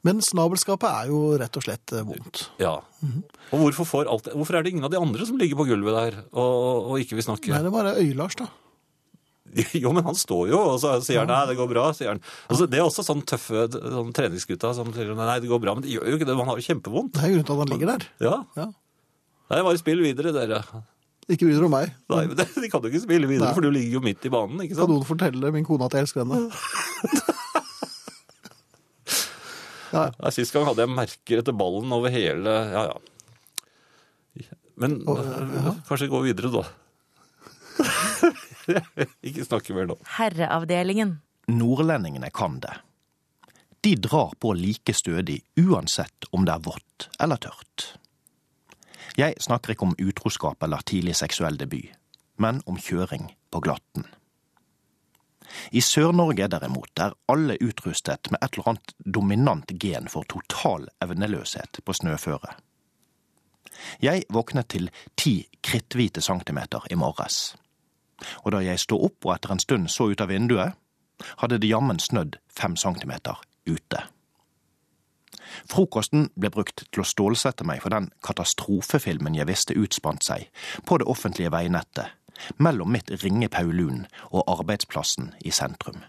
[0.01, 2.47] Men snabelskapet er jo rett og slett eh, vondt.
[2.61, 2.79] Ja.
[3.53, 5.93] Og hvorfor, får alt, hvorfor er det ingen av de andre som ligger på gulvet
[5.97, 7.53] der og, og ikke vil snakke?
[7.53, 8.49] Nei, det er bare Øy-Lars, da.
[9.83, 12.21] Jo, men han står jo, og så sier han nei, det går bra, sier han.
[12.49, 15.85] Altså, det er også sånn tøffe sånn treningsgutta som sier nei, det går bra, men
[15.85, 17.17] det gjør jo ikke det, man har jo kjempevondt.
[17.17, 18.05] Det er grunnen til at han ligger der.
[18.25, 18.35] Ja.
[18.57, 18.67] Ja.
[19.51, 20.61] Nei, bare spill videre, dere.
[21.31, 21.91] Ikke bryr dere om meg.
[22.11, 23.55] Nei, men det, de kan jo ikke spille videre, Nei.
[23.55, 26.07] for du ligger jo midt i banen, ikke Kan noen fortelle min kone at jeg
[26.07, 26.47] elsker henne?
[29.91, 32.99] Ja, Nei, Sist gang hadde jeg merker etter ballen over hele, ja, ja.
[34.79, 35.73] Men ja.
[35.85, 36.61] kanskje gå videre da.
[39.27, 39.97] ikke snakke mer nå.
[40.15, 41.17] Herreavdelingen.
[41.51, 42.73] Nordlendingene kan det.
[43.83, 47.91] De drar på like stødig uansett om det er vått eller tørt.
[49.17, 51.91] Jeg snakker ikke om utroskap eller tidlig seksuell debut,
[52.37, 54.07] men om kjøring på glatten.
[55.71, 61.81] I Sør-Norge derimot er alle utrustet med et eller annet dominant gen for total evneløshet
[61.85, 62.53] på snøføre.
[64.01, 67.55] Jeg våknet til ti kritthvite centimeter i morges.
[68.45, 70.77] Og da jeg sto opp og etter en stund så ut av vinduet,
[71.41, 74.05] hadde det jammen snødd fem centimeter ute.
[75.71, 80.49] Frokosten ble brukt til å stålsette meg for den katastrofefilmen jeg visste utspant seg
[80.87, 82.17] på det offentlige veinettet
[82.57, 86.01] mellom mitt ringe Paulun og arbeidsplassen i sentrum.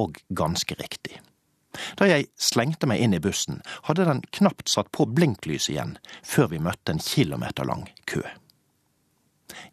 [0.00, 1.20] Og ganske riktig.
[1.96, 6.50] Da jeg slengte meg inn i bussen, hadde den knapt satt på blinklys igjen før
[6.52, 8.22] vi møtte en kilometerlang kø.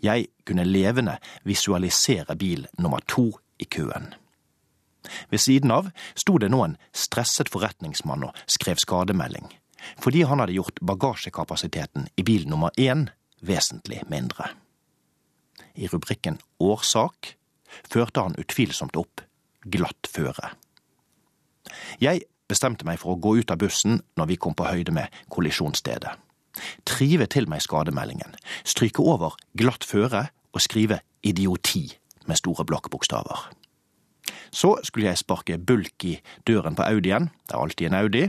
[0.03, 4.13] Jeg kunne levende visualisere bil nummer to i køen.
[5.29, 9.47] Ved siden av sto det nå en stresset forretningsmann og skrev skademelding,
[10.01, 13.07] fordi han hadde gjort bagasjekapasiteten i bil nummer én
[13.41, 14.51] vesentlig mindre.
[15.75, 17.35] I rubrikken Årsak
[17.87, 19.23] førte han utvilsomt opp
[19.63, 20.53] glatt føre.
[22.01, 25.13] Jeg bestemte meg for å gå ut av bussen når vi kom på høyde med
[25.31, 26.15] kollisjonsstedet.
[26.87, 28.33] Trive til meg skademeldingen,
[28.67, 31.85] stryke over glatt føre og skrive idioti
[32.25, 33.58] med store blokkbokstaver.
[34.51, 38.23] Så skulle jeg sparke bulk i døren på Audien, det er alltid en Audi,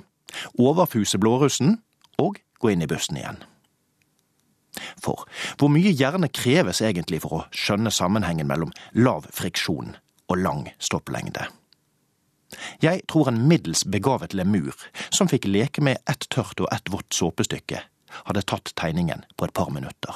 [0.58, 1.78] overfuse blårussen
[2.20, 3.40] og gå inn i bussen igjen.
[5.02, 5.26] For
[5.58, 9.96] hvor mye hjerne kreves egentlig for å skjønne sammenhengen mellom lav friksjon
[10.30, 11.48] og lang stopplengde?
[12.82, 14.74] Jeg tror en middels begavet lemur
[15.10, 17.82] som fikk leke med ett tørt og ett vått såpestykke,
[18.26, 20.14] hadde tatt tegningen på et par minutter.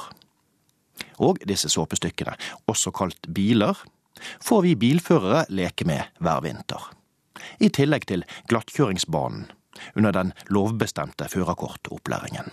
[1.23, 2.35] Og disse såpestykkene,
[2.67, 3.79] også kalt biler,
[4.43, 6.91] får vi bilførere leke med hver vinter.
[7.59, 9.49] I tillegg til glattkjøringsbanen
[9.95, 12.51] under den lovbestemte førerkortopplæringen.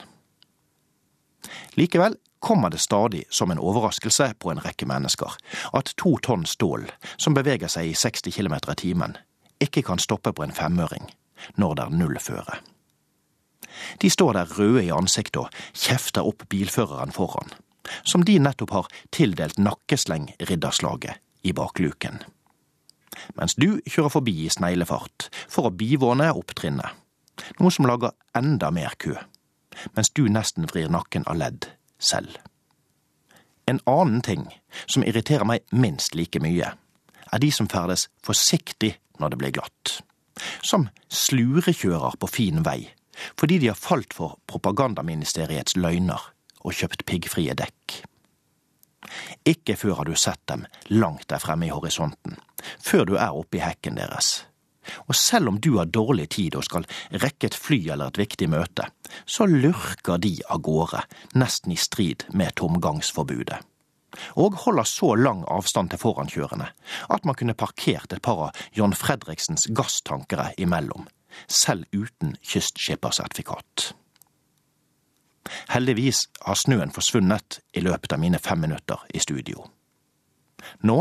[1.74, 5.36] Likevel kommer det stadig som en overraskelse på en rekke mennesker
[5.78, 9.16] at to tonn stål som beveger seg i 60 km i timen,
[9.62, 11.10] ikke kan stoppe på en femøring
[11.56, 12.58] når det er null føre.
[14.02, 17.50] De står der røde i ansiktet og kjefter opp bilføreren foran,
[18.04, 22.22] som de nettopp har tildelt nakkesleng-ridderslaget i bakluken.
[23.36, 26.88] Mens du kjører forbi i sneglefart for å bivåne opptrinnet,
[27.58, 29.16] noe som lager enda mer kø,
[29.96, 31.68] mens du nesten vrir nakken av ledd
[32.02, 32.38] selv.
[33.68, 34.48] En annen ting
[34.86, 36.72] som irriterer meg minst like mye,
[37.32, 40.00] er de som ferdes forsiktig når det blir glatt.
[40.64, 42.90] Som slurekjører på fin vei,
[43.38, 46.32] fordi de har falt for propagandaministeriets løgner
[46.62, 48.02] og kjøpt piggfrie dekk.
[49.48, 52.38] Ikke før har du sett dem langt der fremme i horisonten,
[52.80, 54.42] før du er oppe i hekken deres.
[55.06, 56.86] Og selv om du har dårlig tid og skal
[57.22, 58.88] rekke et fly eller et viktig møte,
[59.26, 61.04] så lurker de av gårde,
[61.38, 63.60] nesten i strid med tomgangsforbudet.
[64.36, 66.68] Og holder så lang avstand til forankjørende
[67.14, 71.06] at man kunne parkert et par av John Fredriksens gasstankere imellom,
[71.48, 73.92] selv uten kystskippersertifikat.
[75.72, 79.66] Heldigvis har snøen forsvunnet i løpet av mine fem minutter i studio.
[80.86, 80.98] Nå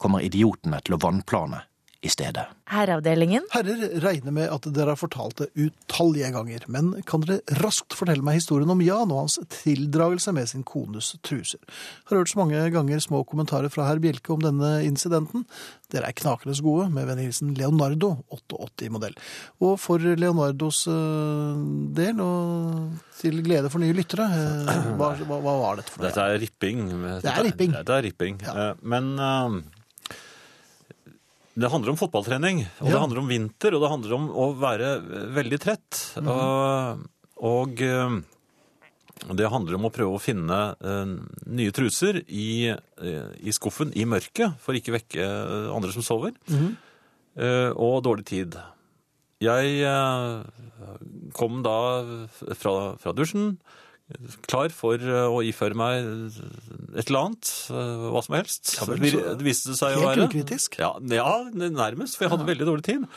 [0.00, 1.62] kommer idiotene til å vannplane
[2.04, 2.44] i stedet.
[2.68, 3.46] Herreavdelingen.
[3.52, 8.24] Herrer regner med at dere har fortalt det utallige ganger, men kan dere raskt fortelle
[8.24, 11.60] meg historien om Jan og hans tildragelse med sin kones truser?
[12.08, 15.46] Har hørt så mange ganger små kommentarer fra herr Bjelke om denne incidenten.
[15.92, 19.16] Dere er knakende gode, med vennlig Leonardo, 88-modell.
[19.64, 21.62] Og for Leonardos eh,
[21.96, 26.10] del, og til glede for nye lyttere, eh, hva, hva, var dette for noe?
[26.10, 26.84] Dette er ripping.
[27.22, 27.78] Det er ripping.
[27.80, 28.44] Det er ripping.
[28.44, 28.56] Ja.
[28.72, 29.14] Eh, Men
[31.54, 34.88] det handler om fotballtrening, og det handler om vinter, og det handler om å være
[35.36, 36.00] veldig trett.
[36.18, 36.30] Mm.
[36.34, 37.04] Og,
[37.46, 38.16] og eh,
[39.38, 41.12] det handler om å prøve å finne eh,
[41.54, 46.34] nye truser i, eh, i skuffen i mørket, for ikke vekke eh, andre som sover,
[46.50, 46.72] Mm.
[47.38, 48.58] eh, og dårlig tid.
[49.44, 50.42] Jeg eh,
[51.38, 51.78] kom da
[52.58, 53.54] fra, fra dusjen,
[54.46, 56.04] klar for eh, å iføre meg
[56.98, 58.74] et eller annet, eh, hva som helst.
[58.76, 60.28] Ja vel, så- det viste seg å Helt være.
[60.28, 60.78] ukritisk.
[60.78, 63.08] Ja, ja, nærmest, for jeg hadde veldig dårlig tid.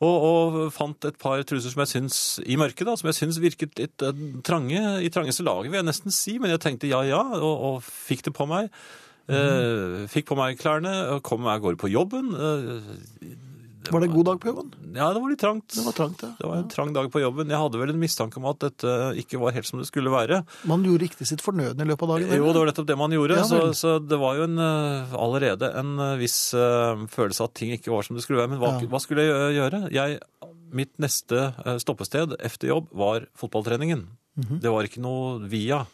[0.00, 3.36] Og, og fant et par truser som jeg syns i mørket, da, som jeg syns
[3.42, 6.38] virket litt eh, trange, i trangeste laget, vil jeg nesten si.
[6.40, 8.70] Men jeg tenkte ja ja, og, og fikk det på meg.
[9.28, 12.32] Eh, fikk på meg klærne, kom meg av gårde på jobben.
[12.34, 13.36] Eh,
[13.90, 14.70] Var det en god dag på jobben?
[14.94, 15.68] ja, det var litt trangt.
[15.74, 16.30] Det var trangt, ja.
[16.38, 17.48] Det var en trang dag på jobben.
[17.52, 20.40] Jeg hadde vel en mistanke om at dette ikke var helt som det skulle være.
[20.70, 22.34] Man gjorde ikke sitt fornødne i løpet av dagen?
[22.40, 23.38] Jo, det var nettopp det man gjorde.
[23.40, 27.50] Ja, så, så det var jo en, eh, allerede en eh, viss uh, følelse av
[27.52, 28.54] at ting ikke var som det skulle være.
[28.54, 28.88] Men hva, Ja.
[28.90, 29.82] hva skulle jeg gjøre?
[29.94, 30.18] Jeg,
[30.70, 31.48] mitt neste
[31.82, 34.06] stoppested etter jobb var fotballtreningen.
[34.38, 34.60] Mhm.
[34.62, 35.84] Det var ikke noe via.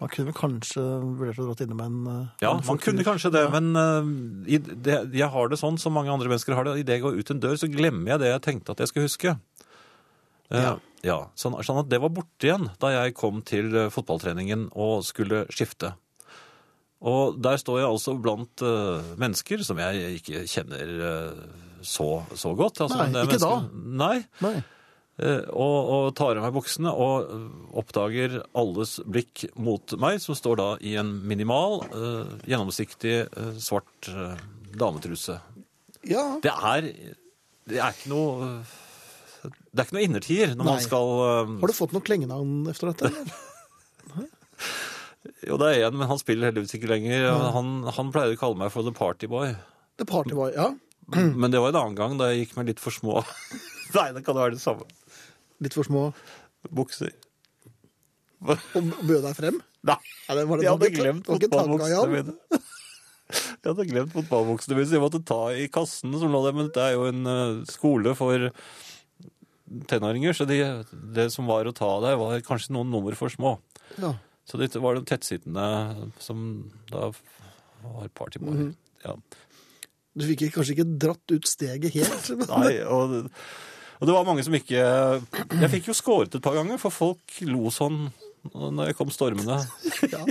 [0.00, 3.50] Man kunne kanskje vurdert å dratt innom en eh, Ja, man kunne kanskje det, Ja.
[3.52, 4.06] men uh,
[4.48, 6.78] i det, jeg har det sånn som mange andre mennesker har det.
[6.80, 9.08] Idet jeg går ut en dør, så glemmer jeg det jeg tenkte at jeg skulle
[9.10, 9.34] huske.
[10.50, 10.72] Uh, Ja.
[11.04, 15.44] ja sånn, sånn at det var borte igjen da jeg kom til fotballtreningen og skulle
[15.52, 15.92] skifte.
[17.00, 20.90] Og der står jeg altså blant uh, mennesker som jeg ikke kjenner
[21.80, 22.80] så, så godt.
[22.84, 23.54] Altså, Nei, ikke da.
[23.72, 24.16] Nei.
[24.44, 24.58] Nei.
[25.20, 27.28] Eh, og, og tar av meg buksene og
[27.76, 34.08] oppdager alles blikk mot meg, som står da i en minimal, eh, gjennomsiktig, eh, svart
[34.80, 35.36] dametruse.
[36.08, 36.24] Ja.
[36.40, 36.88] Det er,
[37.68, 38.46] det er ikke noe
[39.42, 40.72] Det er ikke noe innertier når Nei.
[40.72, 41.50] man skal uh...
[41.60, 43.10] Har du fått noe klengenavn efter dette?
[44.14, 44.28] Nei?
[45.44, 47.26] Jo, det er en, men han spiller heldigvis ikke lenger.
[47.52, 49.52] Han, han pleide å kalle meg for The Party Boy.
[50.00, 50.70] The Party Boy, ja.
[51.12, 53.20] Men det var en annen gang da jeg gikk med litt for små
[53.96, 54.86] Nei, det kan være det samme.
[55.60, 56.04] Litt for små.
[56.70, 57.12] Bukser.
[58.40, 59.58] Og bød deg frem?
[59.88, 59.96] Nei.
[60.28, 62.36] Ja, det var det Jeg hadde glemt fotballbuksene mine.
[63.30, 66.56] Jeg hadde glemt fotballbuksene mine, så jeg måtte ta i kassen som lå der.
[66.56, 68.48] Men det er jo en eh, skole for
[69.92, 70.58] tenåringer, så det,
[71.14, 73.54] det som var å ta der, var kanskje noen nummer for små.
[74.02, 74.16] Ja.
[74.48, 76.42] Så det var de tettsittende som
[76.90, 77.12] da
[77.84, 78.56] var partyboy.
[78.56, 78.74] -hmm.
[79.04, 79.14] ja.
[80.18, 82.30] Du fikk kanskje ikke dratt ut steget helt?
[82.34, 83.30] men- Nei, og,
[84.00, 87.40] og det var mange som ikke Jeg fikk jo skåret et par ganger, for folk
[87.46, 88.08] lo sånn
[88.56, 89.60] når jeg kom stormende.
[90.10, 90.22] Ja.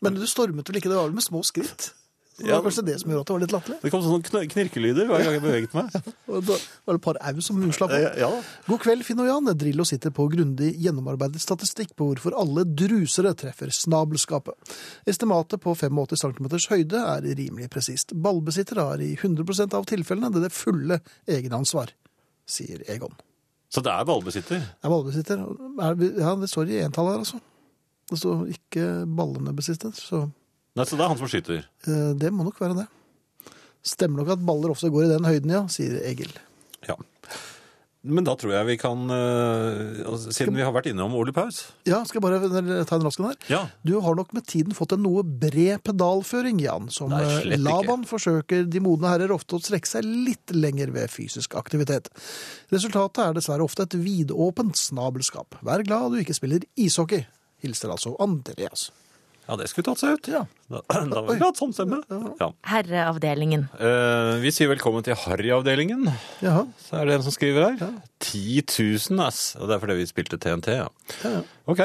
[0.00, 1.90] Men du stormet vel ikke, det var vel med små skritt?
[1.90, 2.60] Så Det Ja.
[2.60, 3.78] var kanskje det som gjorde at det var litt latterlig?
[3.82, 5.90] Det kom sånne knirkelyder hver gang jeg beveget meg.
[6.30, 6.54] Og da
[6.86, 8.16] var det et par au som slapp opp.
[8.22, 8.30] Ja,
[8.70, 9.50] God kveld, Finn og Jan.
[9.60, 14.54] Drillo sitter på grundig gjennomarbeidet statistikk på hvorfor alle drusere treffer snabelskapet.
[15.10, 18.14] Estimatet på 85 cm høyde er rimelig presist.
[18.14, 21.92] Ballbesittere har i 100% av tilfellene det, det fulle egenansvar,
[22.50, 23.14] sier Egon.
[23.70, 24.58] Så det er ballbesitter.
[24.58, 25.42] Det Er ballbesitter?
[25.86, 27.38] Er, ja, det står i entall her, altså.
[28.10, 30.24] Det står ikke ballene besitter, så
[30.78, 31.64] Nei, Så det er han som skyter.
[31.90, 32.86] eh, det må nok være det.
[33.86, 36.30] Stemmer nok at baller ofte går i den høyden, ja, sier Egil.
[36.86, 36.94] Ja.
[38.00, 41.58] Men da tror jeg vi kan øh, altså, Siden vi har vært innom Ole Paus
[41.84, 43.36] Ja, skal jeg bare ta en rask en her?
[43.52, 43.60] Ja.
[43.84, 47.58] Du har nok med tiden fått en noe bred pedalføring, Jan, som Nei, eh, slett
[47.58, 47.66] ikke.
[47.66, 52.08] Laban forsøker de modne herrer ofte å strekke seg litt lenger ved fysisk aktivitet.
[52.72, 55.60] Resultatet er dessverre ofte et vidåpent snabelskap.
[55.66, 57.26] Vær glad du ikke spiller ishockey.
[57.60, 58.88] Hilser altså Andreas.
[59.50, 60.28] Ja, det skulle tatt seg ut.
[60.30, 60.44] Ja.
[60.70, 60.80] Da,
[61.10, 61.98] da var vi hatt sånn stemme.
[62.38, 62.52] Ja.
[62.70, 63.64] Herreavdelingen.
[63.82, 66.06] Eh, vi sier velkommen til Harry-avdelingen.
[66.44, 66.68] Jaha.
[66.84, 67.96] Så er det en som skriver her.
[68.22, 68.62] 10
[69.10, 69.56] 000, ass.
[69.58, 70.86] Og det er fordi vi spilte TNT, ja.
[71.24, 71.42] Ja, ja.
[71.66, 71.82] Ok.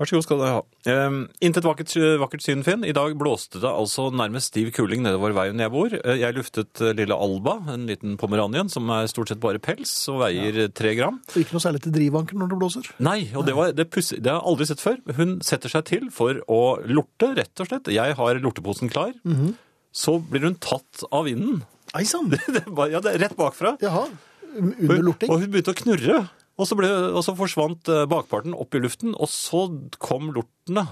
[0.00, 0.60] Vær så god skal dere ha.
[1.06, 1.92] Um, intet vakkert,
[2.22, 2.86] vakkert syn, Finn.
[2.88, 5.92] I dag blåste det altså nærmest stiv kuling nedover veien jeg bor.
[5.92, 9.92] Eh, Jeg luftet eh, lille Alba, en liten pomeranien, som er stort sett bare pels
[10.08, 11.18] og veier tre gram.
[11.34, 12.88] Og ikke noe særlig til drivanker når det blåser.
[13.04, 14.96] Nei, og det, var, det, har jeg aldri sett før.
[15.20, 17.92] Hun setter seg til for å lorte, rett og slett.
[17.92, 19.12] Jeg har lorteposen klar.
[19.92, 21.60] Så blir hun tatt av vinden.
[21.92, 22.32] Ei sann!
[22.94, 23.76] Ja, det er rett bakfra.
[23.84, 24.06] Jaha.
[24.56, 25.28] Under lorting.
[25.28, 26.22] Og hun begynte å knurre.
[26.60, 29.64] Og så, ble, og så forsvant eh, bakparten opp i luften, og så
[30.02, 30.84] kom lortene.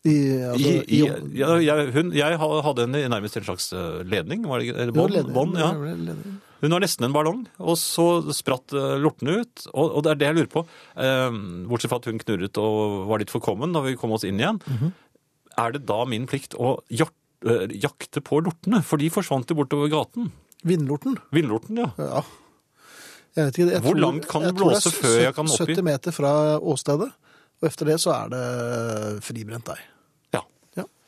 [0.00, 0.14] I,
[0.48, 1.00] altså, I, i,
[1.36, 4.46] ja, jeg, hun, jeg hadde henne i nærmest en slags eh, ledning.
[4.48, 5.74] Var det, eller bånd, bånd, ja.
[6.60, 9.66] Hun var nesten en ballong, og så spratt eh, lortene ut.
[9.74, 10.64] Og, og det er det jeg lurer på.
[11.04, 11.38] Eh,
[11.68, 14.60] bortsett fra at hun knurret og var litt forkommen da vi kom oss inn igjen.
[14.66, 14.92] Mhm.
[15.60, 17.16] Er det da min plikt å jakt,
[17.76, 18.80] jakte på lortene?
[18.86, 20.30] For de forsvant jo bortover gaten.
[20.64, 21.18] Vindlorten.
[21.34, 21.90] Vindlorten, ja.
[22.00, 22.22] Ja.
[23.36, 25.82] Jeg vet ikke, jeg Hvor tror- langt kan det blåse før jeg kan opp 70
[25.86, 27.10] meter fra åstedet,
[27.62, 29.78] og efter det så er det fribrent der.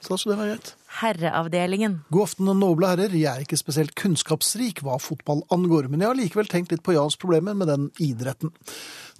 [0.03, 0.73] Så altså det var greit.
[1.01, 1.95] Herreavdelingen.
[2.13, 3.15] God aften, noble herrer.
[3.17, 6.95] Jeg er ikke spesielt kunnskapsrik hva fotball angår, men jeg har likevel tenkt litt på
[6.97, 8.53] Jans problemer med den idretten.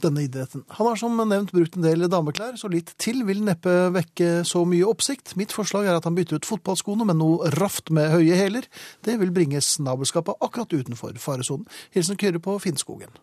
[0.03, 0.65] Denne idretten.
[0.77, 4.65] Han har som nevnt brukt en del dameklær, så litt til vil neppe vekke så
[4.69, 5.37] mye oppsikt.
[5.41, 8.69] Mitt forslag er at han bytter ut fotballskoene med noe raft med høye hæler.
[9.07, 11.69] Det vil bringe snabelskapet akkurat utenfor faresonen.
[11.95, 13.15] Hilsen Kyrre på Finnskogen.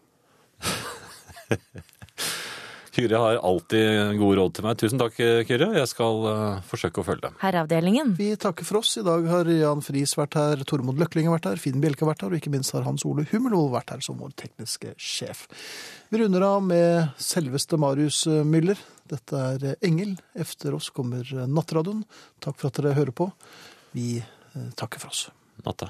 [3.00, 4.78] Kyrre har alltid god råd til meg.
[4.82, 5.16] Tusen takk,
[5.48, 5.70] Kyrre.
[5.78, 7.38] Jeg skal uh, forsøke å følge dem.
[7.42, 8.14] Herreavdelingen.
[8.20, 8.94] Vi takker for oss.
[9.00, 12.12] I dag har Jan Friis vært her, Tormod Løkling har vært her, Finn Bjelke har
[12.12, 15.48] vært her, og ikke minst har Hans Ole Hummelvold vært her som vår tekniske sjef.
[16.12, 18.80] Vi runder av med selveste Marius Müller.
[19.10, 20.16] Dette er Engel.
[20.38, 22.04] Efter oss kommer Nattradioen.
[22.44, 23.30] Takk for at dere hører på.
[23.96, 25.28] Vi eh, takker for oss.
[25.66, 25.90] Natta.